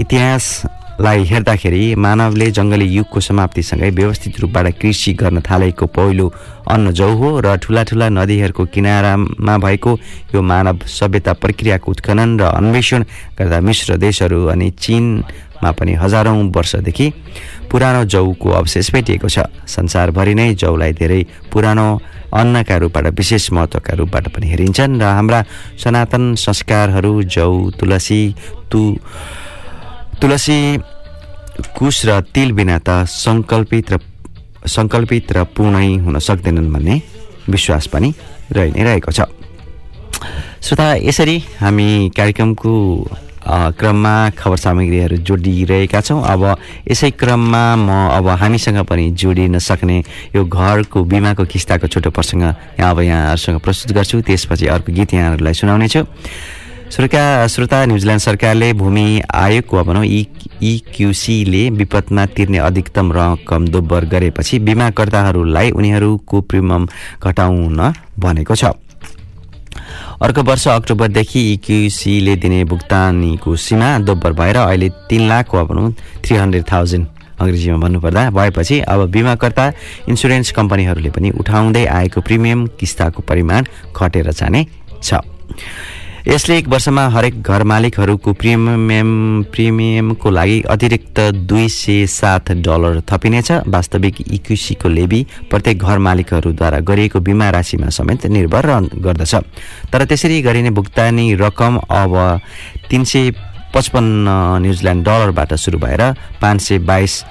इतिहासलाई 0.00 1.24
हेर्दाखेरि 1.24 1.94
मानवले 1.96 2.50
जङ्गली 2.50 2.86
युगको 2.88 3.20
समाप्तिसँगै 3.20 3.90
व्यवस्थित 3.90 4.40
रूपबाट 4.40 4.66
कृषि 4.80 5.12
गर्न 5.20 5.40
थालेको 5.40 5.86
पहिलो 5.86 6.26
अन्न 6.68 6.92
जौ 6.92 7.08
हो 7.20 7.28
र 7.40 7.56
ठुला 7.62 7.82
ठुला 7.88 8.08
नदीहरूको 8.08 8.64
किनारामा 8.74 9.56
भएको 9.64 9.92
यो 10.34 10.42
मानव 10.42 10.78
सभ्यता 10.98 11.32
प्रक्रियाको 11.42 11.90
उत्खनन 11.90 12.38
र 12.40 12.42
अन्वेषण 12.52 13.04
गर्दा 13.38 13.60
मिश्र 13.60 13.96
देशहरू 13.96 14.44
अनि 14.52 14.70
चीनमा 15.60 15.72
पनि 15.72 15.92
हजारौँ 15.94 16.50
वर्षदेखि 16.56 17.06
पुरानो 17.70 18.04
जौको 18.04 18.48
अवशेष 18.50 18.90
भेटिएको 18.92 19.28
छ। 19.28 19.44
संसारभरि 19.66 20.34
नै 20.34 20.54
जौलाई 20.56 20.92
धेरै 20.92 21.20
पुरानो 21.52 21.86
अन्नका 22.32 22.76
रूपबाट 22.76 23.06
विशेष 23.12 23.52
महत्त्वका 23.52 23.92
रूपबाट 23.94 24.28
पनि 24.32 24.46
हेरिन्छन् 24.48 25.00
र 25.00 25.04
हाम्रा 25.04 25.40
सनातन 25.76 26.34
संस्कारहरू 26.36 27.12
जौ 27.24 27.70
तुलसी 27.78 28.22
तु 28.72 28.80
तुलसी 30.20 30.58
कुश 31.76 31.96
र 32.08 32.20
तिल 32.32 32.52
बिना 32.52 32.78
त 32.80 33.04
सङ्कल्पित 33.04 33.92
र 33.92 33.98
सङ्कल्पित 34.66 35.32
र 35.32 35.44
पूर्णै 35.44 35.88
हुन 36.04 36.18
सक्दैनन् 36.18 36.72
भन्ने 36.72 36.96
विश्वास 37.48 37.86
पनि 37.92 38.08
रहि 38.52 38.70
नै 38.72 38.82
रहेको 38.84 39.12
छ। 39.12 39.20
श्रोता 40.60 40.86
यसरी 41.04 41.36
हामी 41.60 41.88
कार्यक्रमको 42.16 42.72
क्रममा 43.42 44.14
खबर 44.38 44.56
सामग्रीहरू 44.56 45.16
जोडिरहेका 45.24 46.00
छौँ। 46.00 46.22
अब 46.22 46.42
यसै 46.90 47.10
क्रममा 47.16 47.64
म 47.76 47.88
अब 48.12 48.28
हामीसँग 48.36 48.78
पनि 48.84 49.10
जोडिन 49.16 49.58
सक्ने 49.58 49.98
यो 50.36 50.44
घरको 50.44 51.04
बिमाको 51.04 51.44
किस्ताको 51.44 51.86
छोटो 51.88 52.10
प्रसङ्ग 52.10 52.42
यहाँ 52.78 52.90
अब 52.90 53.00
यहाँहरूसँग 53.00 53.58
प्रस्तुत 53.60 53.92
गर्छु। 53.96 54.20
त्यसपछि 54.22 54.66
अर्को 54.66 54.92
गीत 54.92 55.14
यहाँहरूलाई 55.14 55.54
सुनाउनेछु। 55.54 56.04
श्रोता 56.90 57.46
श्रोता 57.46 57.84
न्युजिल्यान्ड 57.86 58.22
सरकारले 58.22 58.72
भूमि 58.74 59.22
आयोगको 59.30 59.82
भनौँ 59.84 60.04
इ 60.04 60.26
इक्युसीले 60.60 61.62
विपदमा 61.70 62.24
तिर्ने 62.34 62.58
अधिकतम 62.58 63.12
रकम 63.14 63.66
दोब्बर 63.70 64.04
गरेपछि 64.10 64.58
बिमाकर्ताहरूलाई 64.58 65.70
उनीहरूको 65.70 66.40
प्रिमियम 66.50 66.88
घटाउन 67.22 67.78
भनेको 68.18 68.54
छ। 68.54 68.74
अर्को 70.22 70.42
वर्ष 70.42 70.66
अक्टोबरदेखि 70.68 71.40
इक्युसीले 71.52 72.34
दिने 72.36 72.64
भुक्तानीको 72.68 73.54
सीमा 73.56 73.88
दोब्बर 74.04 74.32
भएर 74.36 74.56
अहिले 74.56 74.88
तिन 75.08 75.28
लाख 75.28 75.54
वा 75.54 75.62
भनौँ 75.64 75.92
थ्री 76.20 76.36
हन्ड्रेड 76.36 76.64
थाउजन्ड। 76.72 77.06
अङ्ग्रेजीमा 77.40 77.76
भन्नुपर्दा 77.80 78.28
भएपछि 78.30 78.80
अब 78.84 79.00
बिमाकर्ता 79.10 79.66
इन्सुरेन्स 80.12 80.50
कम्पनीहरूले 80.52 81.10
पनि 81.16 81.30
उठाउँदै 81.40 81.84
आएको 81.88 82.20
प्रिमियम 82.20 82.66
किस्ताको 82.80 83.22
परिमाण 83.24 83.64
घटेर 83.96 84.30
जाने 84.30 84.66
छ। 85.02 85.24
यसले 86.26 86.56
एक 86.58 86.66
वर्षमा 86.68 87.06
हरेक 87.08 87.40
घर 87.42 87.62
मालिकहरूको 87.64 88.32
प्रिमियम 88.32 89.10
प्रिमियमको 89.52 90.30
लागि 90.30 90.60
अतिरिक्त 90.68 91.20
दुई 91.48 91.68
सय 91.68 92.06
सात 92.06 92.50
डलर 92.60 93.00
थपिनेछ। 93.08 93.50
वास्तविक 93.66 94.20
इक्युसीको 94.28 94.88
लेबी 94.88 95.20
प्रत्येक 95.50 95.78
घर 95.80 95.98
मालिकहरूद्वारा 95.98 96.78
गरिएको 96.84 97.20
बिमा 97.20 97.48
राशिमा 97.50 97.88
समेत 97.88 98.26
निर्भर 98.26 98.66
गर्दछ। 99.00 99.34
तर 99.92 100.04
त्यसरी 100.04 100.40
गरिने 100.42 100.70
भुक्तानी 100.70 101.34
रकम 101.40 101.76
अब 101.90 102.12
तिन 102.90 103.04
सय 103.04 103.30
पचपन्न 103.74 104.28
न्युजिल्यान्ड 104.62 105.04
डलरबाट 105.04 105.54
सुरु 105.56 105.78
भएर 105.78 106.02
पाँच 106.40 106.60
सय 106.60 106.78
बाइस 106.84 107.24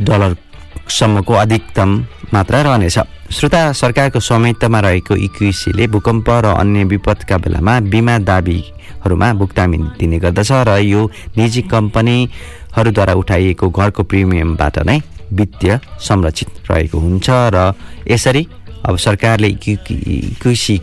डलरसम्मको 0.00 1.34
अधिकतम 1.34 1.90
मात्रा 2.34 2.62
रहनेछ। 2.62 2.98
श्रोता 3.30 3.60
सरकारको 3.72 4.20
स्वामित्वमा 4.20 4.80
रहेको 4.80 5.16
इक्विसीले 5.18 5.86
भूकम्प 5.86 6.28
र 6.44 6.52
अन्य 6.54 6.84
विपदका 6.88 7.36
बेलामा 7.38 7.74
बिमा 7.92 8.16
दाबीहरूमा 8.24 9.32
भुक्तानी 9.40 9.78
दिने 9.98 10.18
गर्दछ 10.18 10.50
र 10.64 10.76
यो 10.82 11.02
निजी 11.36 11.62
कम्पनीहरूद्वारा 11.68 13.14
उठाइएको 13.14 13.68
घरको 13.70 14.02
प्रिमियमबाट 14.10 14.78
नै 14.88 14.98
वित्तीय 15.32 15.78
संरक्षित 16.00 16.70
रहेको 16.70 16.98
हुन्छ 16.98 17.28
र 17.54 17.72
यसरी 18.08 18.46
अब 18.88 18.96
सरकारले 18.96 19.48
इक्विसी 19.68 20.80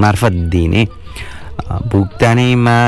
मार्फत 0.00 0.32
दिने 0.48 0.86
भुक्तानीमा 1.92 2.78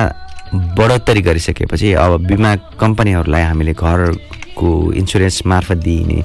बढोत्तरी 0.72 1.20
गरिसकेपछि 1.20 1.92
अब 2.00 2.20
बिमा 2.26 2.54
कम्पनीहरूलाई 2.80 3.42
हामीले 3.42 3.72
घरको 3.74 4.70
इन्सुरेन्स 4.94 5.46
मार्फत 5.46 5.85
दिइने 5.85 6.22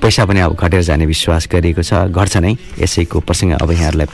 पैसा 0.00 0.24
पनि 0.24 0.40
अब 0.40 0.52
घटेर 0.56 0.82
जाने 0.82 1.06
विश्वास 1.06 1.48
गरिएको 1.52 1.82
छ 1.82 1.92
घट्छ 2.08 2.36
नै। 2.36 2.52
यसैको 2.80 3.20
प्रसङ्ग 3.20 3.52
अब 3.62 3.70
यहाँहरूलाई 3.72 4.08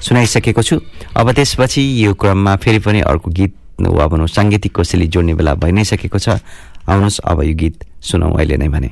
सुनाइसकेको 0.00 0.62
छु। 0.62 0.76
अब 1.16 1.26
त्यसपछि 1.32 1.82
यो 2.04 2.14
क्रममा 2.14 2.56
फेरि 2.62 2.78
पनि 2.78 3.00
अर्को 3.02 3.30
गीत 3.30 3.52
वा 3.80 4.06
भनौँ 4.06 4.26
साङ्गीतिक 4.26 4.72
कोसेली 4.74 5.06
जोड्ने 5.06 5.34
बेला 5.34 5.54
भइ 5.54 5.72
नै 5.72 5.84
सकेको 5.84 6.18
छ। 6.18 6.28
आउनुहोस् 6.88 7.20
अब 7.20 7.42
यो 7.42 7.54
गीत 7.54 7.74
सुनौँ 8.00 8.32
अहिले 8.34 8.56
नै 8.56 8.68
भने। 8.68 8.90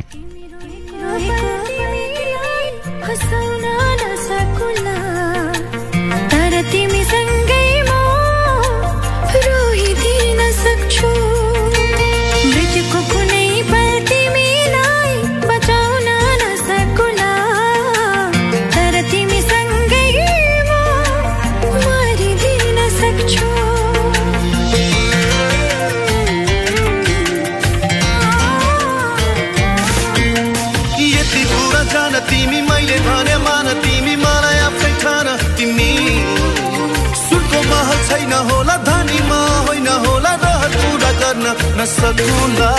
नसकुला 41.87 42.71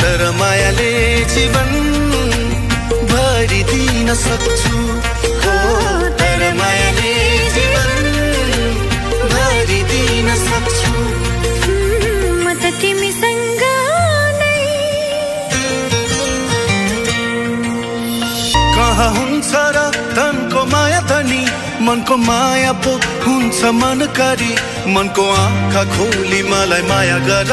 तर 0.00 0.20
मायाले 0.36 0.92
जीवन 1.32 1.72
भरिदिन 3.10 4.08
सक्छु। 4.20 4.78
हो 5.42 5.56
तर 6.20 6.42
मायाले 6.60 7.12
जीवन 7.54 7.90
भरिदिन 9.32 10.28
सक्छु। 10.44 10.94
म 12.44 12.46
त 12.62 12.72
तिमीसँग 12.80 13.64
कहाँ 18.76 19.10
हुन्छ 19.16 19.52
र 19.76 19.78
धनको 20.16 20.64
माया 20.72 21.00
धनी? 21.12 21.44
मनको 21.84 22.16
माया 22.28 22.72
पो 22.80 22.92
हुन्छ 23.26 23.60
मनकारी। 23.82 24.52
मनको 24.94 25.24
आँखा 25.44 25.84
खोली 25.92 26.42
मलाई 26.48 26.82
माया 26.88 27.18
गर। 27.28 27.52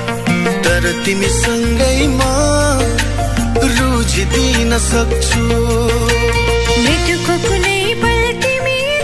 तर 0.81 0.93
तिमीसँगैमा 1.05 2.31
रुझिदिन 3.77 4.77
सक्छु। 4.81 5.43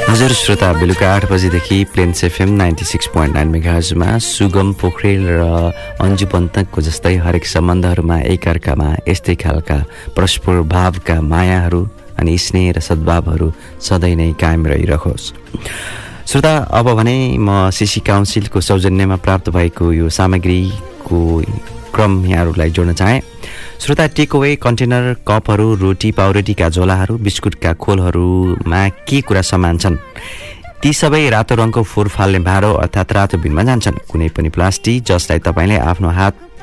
हजुर 0.10 0.32
श्रोता 0.34 0.72
बेलुका 0.74 1.08
आठ 1.14 1.24
बजीदेखि 1.32 1.78
Plains 1.94 2.24
FM 2.24 2.50
ninety 2.58 2.86
six 2.86 3.08
point 3.14 3.34
nine 3.36 3.48
मेगाजमा 3.54 4.18
Sugam 4.18 4.74
Pokharel 4.82 5.24
र 5.30 5.42
अन्जु 6.02 6.26
पन्तकको 6.34 6.82
जस्तै 6.82 7.16
हरेक 7.26 7.46
सम्बन्धहरूमा 7.46 8.18
एकअर्कामा 8.34 8.90
यस्तै 9.08 9.36
खालका 9.44 9.78
परस्पर 10.18 10.62
भावका 10.74 11.18
मायाहरू 11.22 11.82
अनि 12.18 12.38
स्नेह 12.46 12.72
र 12.74 12.80
सद्भावहरू 12.82 13.48
सधैँ 13.78 14.16
नै 14.18 14.32
कायम 14.42 14.66
रहिरहोस्। 14.74 15.26
श्रोता 16.28 16.58
अब 16.76 16.86
भने 16.92 17.38
म 17.40 17.70
सिसी 17.72 18.00
काउन्सिलको 18.04 18.60
सौजन्यमा 18.62 19.16
प्राप्त 19.16 19.50
भएको 19.50 19.92
यो 19.94 20.10
सामग्रीको 20.12 21.20
क्रम 21.96 22.26
यहाँहरूलाई 22.26 22.70
जोड्न 22.70 22.94
चाहे। 22.94 23.22
श्रोता 23.80 24.08
टेकअवे 24.12 24.56
कन्टेनर 24.60 25.24
कपहरू 25.24 25.76
रोटी 25.76 26.12
पाउरोटीका 26.12 26.70
झोलाहरू 26.70 27.18
बिस्कुटका 27.18 27.74
खोलहरूमा 27.80 28.82
के 29.08 29.22
कुरा 29.22 29.42
समान 29.42 29.78
छन्? 29.78 29.96
ती 30.84 30.92
सबै 30.94 31.30
रातो 31.30 31.56
रङको 31.56 31.84
फोहोर 31.84 32.08
फाल्ने 32.12 32.40
भाँडो 32.44 32.74
अर्थात् 32.76 33.14
रातो 33.14 33.38
बिनमा 33.40 33.64
जान्छन्। 33.64 34.04
कुनै 34.12 34.28
पनि 34.36 34.50
प्लास्टिक 34.52 35.04
जसलाई 35.08 35.40
तपाईँले 35.48 35.78
आफ्नो 35.80 36.10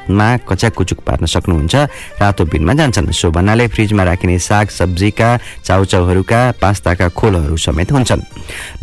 हातमा 0.04 0.36
कच्याकुचुक 0.48 1.00
पार्न 1.00 1.24
सक्नुहुन्छ। 1.26 1.74
रातो 2.20 2.44
बिनमा 2.44 2.72
जान्छन्। 2.74 3.10
सो 3.10 3.30
भन्नाले 3.30 3.66
फ्रिजमा 3.68 4.02
राखिने 4.04 4.38
साग 4.38 4.68
सब्जीका 4.68 5.28
चाउचाउहरूका 5.64 6.40
पास्ताका 6.60 7.08
खोलहरू 7.08 7.56
समेत 7.56 7.92
हुन्छन्। 7.92 8.20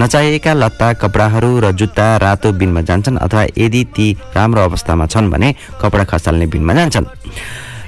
नचाहिएका 0.02 0.54
लत्ता 0.54 0.94
कपडाहरू 0.98 1.60
र 1.62 1.72
जुत्ता 1.78 2.18
रातो 2.18 2.52
बिनमा 2.58 2.82
जान्छन् 2.82 3.18
अथवा 3.18 3.44
यदि 3.54 3.84
ती 3.94 4.08
राम्रो 4.36 4.62
अवस्थामा 4.62 5.06
छन् 5.06 5.30
भने 5.30 5.50
कपडा 5.82 6.04
खसाल्ने 6.10 6.46
बिनमा 6.50 6.74
जान्छन्। 6.74 7.06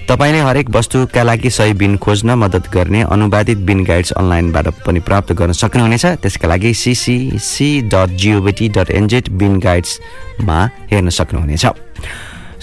तपाईँले 0.03 0.39
हरेक 0.43 0.69
वस्तुका 0.69 1.23
लागि 1.23 1.49
सही 1.49 1.73
बिन 1.73 1.95
खोज्न 1.97 2.35
मद्दत 2.35 2.67
गर्ने 2.69 3.01
अनुवादित 3.07 3.57
बिन 3.63 3.83
गाइड्स 3.83 4.11
अनलाइनबाट 4.13 4.67
पनि 4.85 4.99
प्राप्त 4.99 5.31
गर्न 5.31 5.51
सक्नुहुनेछ। 5.55 6.05
त्यसका 6.21 6.47
लागि 6.47 6.73
CCC 6.75 7.69
dot 7.87 8.09
जिओबिटी 8.19 8.67
dot 8.69 8.91
NZ 8.91 9.29
bin 9.31 9.59
गाइड्समा 9.59 10.59
हेर्न 10.91 11.09
सक्नुहुनेछ। 11.09 11.65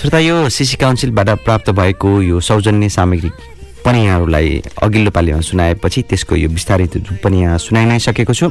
श्रोता 0.00 0.18
यो 0.18 0.48
सिसी 0.48 0.76
काउन्सिलबाट 0.80 1.28
प्राप्त 1.44 1.70
भएको 1.76 2.10
यो 2.22 2.40
सौजन्य 2.40 2.88
सामग्री 2.88 3.30
पनि 3.84 4.04
यहाँहरूलाई 4.04 4.62
अघिल्लो 4.82 5.10
पालिमा 5.10 5.40
सुनाएपछि 5.44 6.02
त्यसको 6.08 6.36
यो 6.36 6.48
विस्तारित 6.48 6.96
रूप 6.96 7.18
पनि 7.24 7.40
यहाँ 7.42 7.58
सुनाइ 7.60 7.84
नै 7.84 7.98
सकेको 8.00 8.32
छु। 8.32 8.48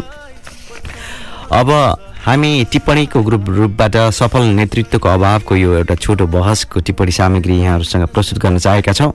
अब 1.49 1.69
हामी 2.19 2.65
टिप्पणीको 2.71 3.21
ग्रुप 3.23 3.49
रूपबाट 3.49 3.95
सफल 4.11 4.43
नेतृत्वको 4.55 5.09
अभावको 5.09 5.55
यो 5.55 5.73
एउटा 5.73 5.95
छोटो 5.95 6.25
बहसको 6.27 6.79
टिप्पणी 6.83 7.11
सामग्री 7.11 7.57
यहाँहरूसँग 7.59 8.05
प्रस्तुत 8.11 8.39
गर्न 8.43 8.57
चाहेका 8.59 8.93
छौँ। 8.93 9.11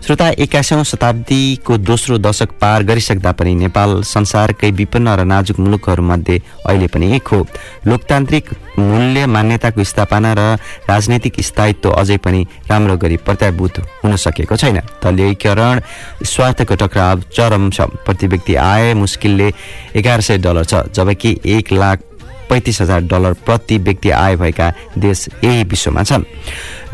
श्रोता 0.00 0.28
एक्काइसौँ 0.40 0.82
शताब्दीको 0.84 1.76
दोस्रो 1.78 2.18
दशक 2.18 2.50
पार 2.60 2.82
गरिसक्दा 2.88 3.32
पनि 3.32 3.54
नेपाल 3.54 4.02
संसारकै 4.02 4.70
विपन्न 4.70 5.08
र 5.20 5.24
नाजुक 5.28 5.58
मुलुकहरूमध्ये 5.60 6.40
अहिले 6.66 6.86
पनि 6.88 7.12
एक 7.16 7.28
हो। 7.28 7.46
लोकतान्त्रिक 7.86 8.50
मूल्य 8.78 9.26
मान्यताको 9.28 9.84
स्थापना 9.84 10.32
र 10.32 10.56
राजनैतिक 10.88 11.40
स्थायित्व 11.44 11.90
अझै 11.92 12.16
पनि 12.16 12.46
राम्रो 12.70 12.96
गरी 12.96 13.16
प्रत्याभूत 13.28 13.78
हुन 14.04 14.16
सकेको 14.16 14.56
छैन। 14.56 14.80
दलीयकरण 15.04 15.80
स्वार्थको 16.24 16.74
टक्राव 16.80 17.22
चरम 17.28 17.70
छ। 17.70 17.92
प्रति 18.08 18.26
व्यक्ति 18.26 18.54
आय 18.56 18.94
मुस्किलले 18.94 19.52
एघार 19.96 20.20
सय 20.20 20.38
डलर 20.38 20.64
छ 20.64 20.84
जबकि 20.96 21.38
एक 21.44 21.72
लाख 21.72 22.07
पैँतिस 22.48 22.80
हजार 22.80 23.00
डलर 23.06 23.32
प्रति 23.46 23.78
व्यक्ति 23.78 24.10
आय 24.10 24.36
भएका 24.36 24.72
देश 24.98 25.28
यही 25.44 25.64
विश्वमा 25.64 26.02
छन्। 26.02 26.24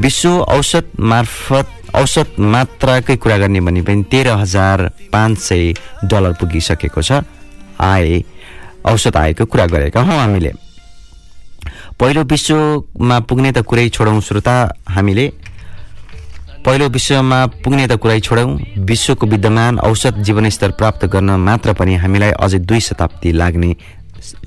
विश्व 0.01 0.29
औसत 0.29 0.91
मार्फत 1.01 1.69
औसत 1.95 2.35
मात्राकै 2.41 3.17
कुरा 3.17 3.37
गर्ने 3.39 3.61
भने 3.61 3.83
पनि 3.83 4.03
तेह्र 4.11 4.31
हजार 4.39 4.91
पाँच 5.13 5.39
सय 5.39 5.73
डलर 6.05 6.33
पुगिसकेको 6.41 7.03
छ। 7.03 7.23
आय 7.81 8.23
औसत 8.87 9.17
आयको 9.17 9.45
कुरा 9.47 9.67
गरेका 9.67 10.01
हौँ 10.03 10.19
हामीले। 10.19 10.53
पहिलो 12.01 12.23
विश्वमा 12.25 13.19
पुग्ने 13.21 13.53
त 13.53 13.59
कुरै 13.63 13.89
छोडौँ 13.89 14.21
श्रोता 14.21 14.57
हामीले। 14.89 15.27
पहिलो 16.67 16.89
विश्वमा 16.89 17.39
पुग्ने 17.63 17.87
त 17.87 17.97
कुरै 18.03 18.21
छोडौँ। 18.21 18.59
विश्वको 18.85 19.27
विद्यमान 19.27 19.79
औसत 19.79 20.19
जीवनस्तर 20.27 20.71
प्राप्त 20.79 21.05
गर्न 21.07 21.31
मात्र 21.41 21.73
पनि 21.73 21.95
हामीलाई 21.97 22.31
अझै 22.35 22.59
दुई 22.59 22.81
शताब्दी 22.81 23.33
लाग्ने 23.33 23.71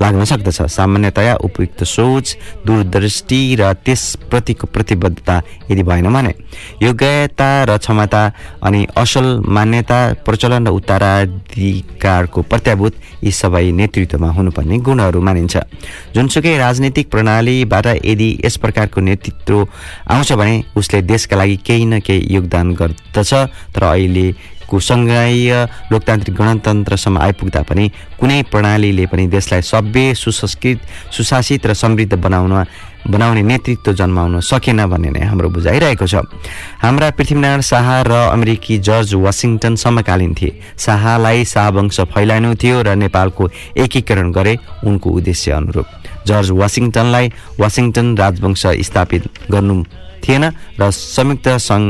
लाग्न 0.02 0.24
सक्दछ 0.26 0.62
सामान्यतया 0.70 1.36
उपयुक्त 1.44 1.84
सोच 1.86 2.36
दूरदृष्टि 2.66 3.40
र 3.60 3.74
त्यसप्रतिको 3.86 4.68
प्रतिबद्धता 4.68 5.36
यदि 5.72 5.84
भएन 5.84 6.08
भने 6.14 6.34
योग्यता 6.82 7.50
र 7.70 7.78
क्षमता 7.78 8.24
अनि 8.64 8.86
असल 8.98 9.26
मान्यता 9.48 10.00
प्रचलन 10.26 10.68
र 10.68 10.72
उत्तराधिकारको 10.72 12.42
प्रत्याभूत 12.42 12.94
यी 13.24 13.32
सबै 13.32 13.66
नेतृत्वमा 13.72 14.30
हुनुपर्ने 14.32 14.78
गुणहरू 14.78 15.22
मानिन्छ। 15.22 15.58
जुनसुकै 16.16 16.58
राजनीतिक 16.58 17.10
प्रणालीबाट 17.12 17.88
यदि 18.06 18.30
यस 18.46 18.58
प्रकारको 18.58 19.02
नेतृत्व 19.02 19.56
आउँछ 20.10 20.32
भने 20.34 20.56
उसले 20.78 21.02
देशका 21.02 21.36
लागि 21.38 21.58
केही 21.66 21.86
न 21.86 22.00
केही 22.00 22.34
योगदान 22.36 22.74
गर्दछ 22.74 23.34
तर 23.76 23.84
अहिले 23.84 24.28
को 24.70 24.80
सङ्घीय 24.80 25.52
लोकतान्त्रिक 25.92 26.36
गणतन्त्रसम्म 26.38 27.18
आइपुग्दा 27.18 27.62
पनि 27.70 27.86
कुनै 28.20 28.42
प्रणालीले 28.52 29.06
पनि 29.12 29.28
देशलाई 29.28 29.62
सभ्य 29.62 30.14
सुसंस्कृत 30.16 30.80
सुशासित 31.16 31.66
र 31.68 31.74
समृद्ध 31.74 32.14
बनाउन 32.14 32.54
बनाउने 33.08 33.42
नेतृत्व 33.42 33.94
जन्माउन 33.94 34.40
सकेन 34.44 34.86
भन्ने 34.92 35.10
नै 35.16 35.24
हाम्रो 35.32 35.50
बुझाइरहेको 35.56 36.08
छ। 36.08 36.28
हाम्रा 36.84 37.10
पृथ्वीनारायण 37.16 37.62
शाह 37.64 37.88
र 38.04 38.12
अमेरिकी 38.36 38.78
जर्ज 38.84 39.14
वासिङटन 39.16 39.76
समकालीन 39.80 40.34
थिए। 40.36 40.52
शाहलाई 40.76 41.46
शाहवंश 41.46 42.00
फैलाउनु 42.12 42.56
थियो 42.60 42.82
र 42.84 42.96
नेपालको 43.00 43.50
एकीकरण 43.80 44.32
गरे 44.32 44.58
उनको 44.84 45.10
उद्देश्य 45.10 45.52
अनुरूप। 45.52 45.88
जर्ज 46.28 46.50
वासिङटनलाई 46.52 47.32
वासिङटन 47.60 48.08
राजवंश 48.18 48.64
स्थापित 48.88 49.24
गर्नु 49.52 49.76
थिएन 50.24 50.44
र 50.80 50.92
संयुक्त 50.92 51.48
सङ्घ 51.70 51.86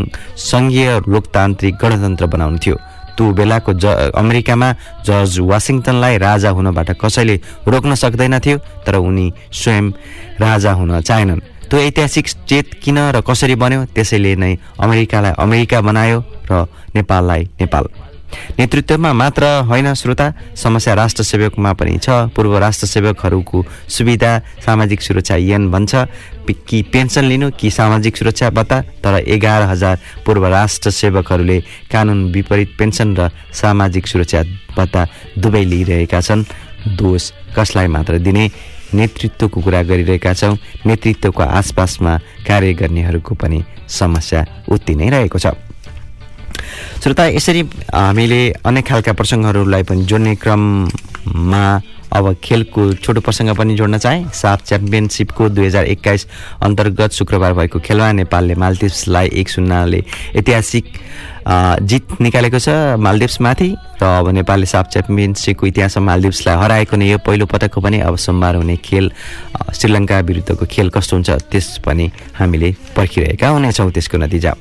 सङ्घीय 0.49 0.89
लोकतान्त्रिक 1.13 1.75
गणतन्त्र 1.81 2.25
बनाउनु 2.33 2.57
थियो 2.63 2.75
त्यो 3.17 3.25
बेलाको 3.33 3.71
ज 3.81 4.13
अमेरिकामा 4.13 4.69
जर्ज 5.07 5.33
वासिङटनलाई 5.51 6.17
राजा 6.27 6.49
हुनबाट 6.57 6.89
कसैले 7.01 7.35
रोक्न 7.65 7.91
सक्दैनथ्यो 8.03 8.57
तर 8.85 8.95
उनी 9.01 9.27
स्वयं 9.59 9.85
राजा 10.45 10.71
हुन 10.77 10.91
चाहेनन्। 11.01 11.41
त्यो 11.69 11.79
ऐतिहासिक 11.79 12.25
स्टेट 12.27 12.65
किन 12.83 12.97
र 13.15 13.21
कसरी 13.27 13.55
बन्यो 13.57 13.79
त्यसैले 13.95 14.35
नै 14.37 14.53
अमेरिकालाई 14.79 15.33
अमेरिका 15.43 15.81
बनायो 15.81 16.19
र 16.51 16.53
नेपाललाई 16.95 17.41
नेपाल। 17.61 17.85
नेतृत्वमा 18.59 19.13
मात्र 19.13 19.45
होइन 19.67 19.93
श्रोता। 19.93 20.33
समस्या 20.55 20.93
राष्ट्र 20.93 21.23
सेवकमा 21.23 21.73
पनि 21.73 21.97
छ। 21.97 22.09
पूर्व 22.35 22.57
राष्ट्र 22.57 22.87
सेवकहरूको 22.87 23.65
सुविधा 23.89 24.31
सामाजिक 24.65 25.01
सुरक्षा 25.01 25.35
यन 25.35 25.71
भन्छ। 25.71 25.95
कि 26.47 26.81
पेन्सन 26.93 27.25
लिनु 27.25 27.49
कि 27.59 27.69
सामाजिक 27.71 28.17
सुरक्षा 28.17 28.49
भत्ता 28.49 28.81
तर 29.03 29.23
एघार 29.27 29.61
हजार 29.61 29.99
पूर्व 30.25 30.45
राष्ट्र 30.47 30.91
सेवकहरूले 30.91 31.59
कानुन 31.91 32.31
विपरीत 32.31 32.75
पेन्सन 32.79 33.15
र 33.19 33.29
सामाजिक 33.53 34.07
सुरक्षा 34.07 34.43
भत्ता 34.77 35.07
दुवै 35.37 35.63
लिइरहेका 35.65 36.21
छन्। 36.21 36.43
दोष 36.95 37.31
कसलाई 37.57 37.87
मात्र 37.87 38.17
दिने? 38.19 38.49
नेतृत्वको 38.93 39.61
कुरा 39.61 39.83
गरिरहेका 39.83 40.33
छौँ। 40.33 40.55
नेतृत्वको 40.85 41.43
आसपासमा 41.43 42.17
कार्य 42.47 42.73
गर्नेहरूको 42.73 43.35
पनि 43.35 43.63
समस्या 43.89 44.45
उत्ति 44.71 44.95
नै 44.95 45.09
रहेको 45.09 45.39
छ। 45.39 45.47
श्रोता 47.03 47.25
यसरी 47.37 47.61
हामीले 47.93 48.41
अनेक 48.65 48.85
खालका 48.87 49.13
प्रसङ्गहरूलाई 49.13 49.83
पनि 49.83 50.03
जोड्ने 50.05 50.35
क्रममा 50.41 51.63
अब 52.07 52.25
खेलको 52.43 52.81
छोटो 53.03 53.21
प्रसङ्ग 53.21 53.51
पनि 53.55 53.75
जोड्न 53.75 53.97
चाहे। 53.99 54.23
साफ 54.33 54.63
च्याम्पियनसिपको 54.65 55.49
दुई 55.49 55.65
हजार 55.65 55.85
एक्काइस 55.85 56.25
अन्तर्गत 56.63 57.11
शुक्रबार 57.11 57.53
भएको 57.53 57.79
खेलमा 57.83 58.11
नेपालले 58.23 58.55
मालदिप्सलाई 58.55 59.27
एक 59.35 59.49
शून्यले 59.49 60.01
ऐतिहासिक 60.39 60.85
जित 61.83 62.21
निकालेको 62.21 62.59
छ 62.59 62.69
मालदिप्समाथि। 62.95 63.69
र 63.99 64.03
अब 64.03 64.29
नेपालले 64.39 64.65
साफ 64.65 64.87
च्याम्पियनसिपको 64.87 65.67
इतिहासमा 65.67 66.05
मालदिप्सलाई 66.05 66.55
हराएको 66.63 66.95
नै 66.95 67.11
यो 67.11 67.17
पहिलो 67.27 67.45
पटक 67.45 67.75
हो 67.75 67.81
भने 67.83 67.99
अब 68.07 68.15
सोमबार 68.15 68.55
हुने 68.55 68.75
खेल 68.87 69.11
श्रीलङ्का 69.75 70.19
विरुद्धको 70.31 70.65
खेल 70.65 70.89
कस्तो 70.95 71.15
हुन्छ 71.15 71.29
त्यस 71.51 71.83
पनि 71.83 72.05
हामीले 72.39 72.71
पर्खिरहेका 72.95 73.47
हुनेछौँ 73.51 73.91
त्यसको 73.91 74.17
नतिजा। 74.17 74.53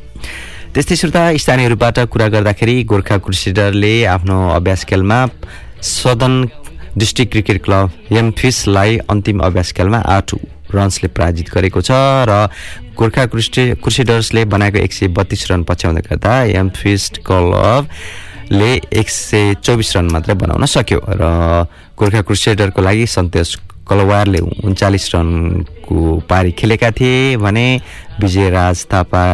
त्यस्तै 0.74 0.96
श्रोता 1.00 1.22
स्थानीय 1.42 1.68
रूपबाट 1.72 1.98
कुरा 2.12 2.26
गर्दाखेरि 2.34 2.74
गोर्खा 2.90 3.16
क्रुसेडरले 3.24 3.94
आफ्नो 4.14 4.36
अभ्यास 4.58 4.84
खेलमा 4.90 5.18
सदन 5.92 6.34
डिस्ट्रिक्ट 7.00 7.32
क्रिकेट 7.32 7.62
क्लब 7.64 8.14
एमफिसलाई 8.20 8.96
अन्तिम 9.12 9.38
अभ्यास 9.48 9.72
खेलमा 9.76 9.98
आठ 10.16 10.34
रन्सले 10.76 11.08
पराजित 11.16 11.48
गरेको 11.54 11.80
छ 11.88 11.90
र 12.30 12.32
गोर्खा 12.98 13.24
क्रुसे 13.32 13.64
क्रुसेडर्सले 13.82 14.44
बनाएको 14.54 14.78
एक 14.86 14.92
सय 14.92 15.08
बत्तिस 15.18 15.50
रन 15.50 15.62
पछ्याउँदै 15.68 16.02
गर्दा 16.08 16.34
एमफिस्ट 16.62 17.20
क्लब 17.28 17.88
ले 18.52 18.72
एक 19.00 19.08
सय 19.10 19.54
चौबिस 19.64 19.96
रन 19.96 20.10
मात्र 20.12 20.34
बनाउन 20.42 20.66
सक्यो 20.76 21.00
र 21.20 21.24
गोर्खा 21.98 22.20
क्रुसेडरको 22.28 22.82
लागि 22.82 23.06
सन्तोष 23.16 23.54
कलवारले 23.88 24.38
उन्चालिस 24.66 25.04
रनको 25.14 25.96
पारी 26.30 26.52
खेलेका 26.58 26.90
थिए 26.98 27.36
भने 27.44 27.66
विजयराज 28.20 28.86
थापा 28.92 29.24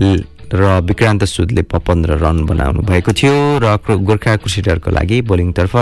ल- 0.00 0.24
र 0.52 0.80
विक्रान्त 0.82 1.24
सुदले 1.24 1.62
पन्ध्र 1.64 2.18
रन 2.18 2.44
बनाउनु 2.46 2.82
भएको 2.82 3.12
थियो 3.12 3.34
र 3.62 3.76
गोर्खा 3.86 4.36
क्रुसेडरको 4.36 4.90
लागि 4.90 5.20
बोलिङतर्फ 5.22 5.74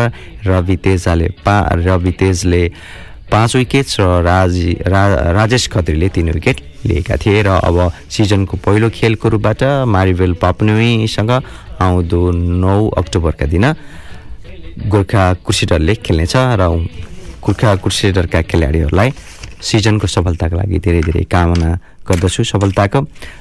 रवि 0.46 0.76
तेजाले 0.84 1.28
पा 1.40 1.56
रवि 1.78 2.12
तेजले 2.20 2.62
पाँच 3.32 3.56
विकेट 3.56 3.86
र 4.00 4.04
राज 4.22 4.54
राजेश 5.32 5.68
खत्रीले 5.68 6.08
तिन 6.08 6.30
विकेट 6.32 6.60
लिएका 6.86 7.16
थिए 7.16 7.42
र 7.42 7.48
अब 7.60 7.78
सिजनको 8.08 8.56
पहिलो 8.58 8.88
खेलको 8.90 9.28
रूपबाट 9.28 9.62
मारिवेल 9.88 10.32
पापनुईसँग 10.42 11.30
आउँदो 11.80 12.20
नौ 12.58 12.78
अक्टोबरका 12.98 13.46
दिन 13.46 13.64
गोर्खा 14.86 15.24
क्रुसेडरले 15.44 15.94
खेल्नेछ 15.96 16.34
र 16.60 16.62
गोर्खा 17.40 17.74
क्रुसेडरका 17.76 18.42
खेलाडीहरूलाई 18.42 19.10
सिजनको 19.60 20.06
सफलताको 20.06 20.56
लागि 20.56 20.78
धेरै 20.78 21.02
धेरै 21.02 21.24
कामना 21.26 21.70
गर्दछु 22.08 22.44
सफलताको। 22.44 22.98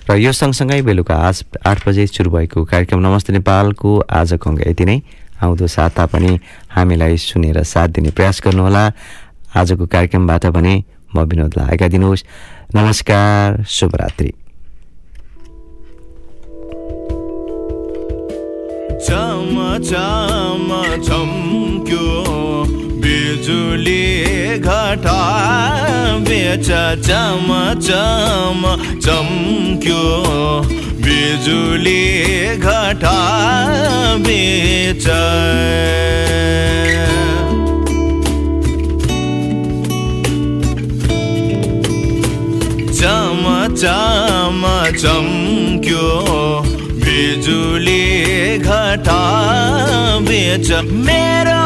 र 0.09 0.17
यो 0.17 0.31
सँगसँगै 0.31 0.81
बेलुका 0.81 1.15
आज 1.15 1.37
आठ 1.65 1.87
बजे 1.87 2.07
सुरु 2.07 2.29
भएको 2.31 2.63
कार्यक्रम 2.65 2.99
नमस्ते 2.99 3.33
नेपालको 3.33 3.89
आजको 4.09 4.49
अङ्क 4.49 4.61
यति 4.67 4.85
नै। 4.85 4.97
आउँदो 5.37 5.67
साता 5.69 6.05
पनि 6.09 6.39
हामीलाई 6.73 7.17
सुनेर 7.17 7.63
साथ 7.63 7.87
दिने 7.95 8.09
प्रयास 8.11 8.41
गर्नुहोला। 8.43 8.83
आजको 9.55 9.85
कार्यक्रमबाट 9.85 10.45
भने 10.57 10.73
म 11.15 11.23
विनोदलाई 11.23 11.77
आएका 11.77 11.87
दिनुहोस्। 11.87 12.23
नमस्कार 12.75 13.63
शुभरात्रि। 13.63 14.31
चम 18.97 19.55
चम 19.85 20.67
चम्क्यो 21.07 21.46
घटा 24.67 25.19
बेच 26.27 26.67
चम 27.07 27.47
चम 27.87 28.63
चम्क्यो 29.05 30.01
बिजुली 31.03 32.03
घटा 32.57 33.19
बेच। 34.25 35.05
चम 42.99 43.43
चम 43.81 44.61
चम्क्यो 45.01 46.07
बिजुली 47.05 48.05
घटा 48.59 49.21
बेच। 50.27 50.71
मेरो 51.07 51.65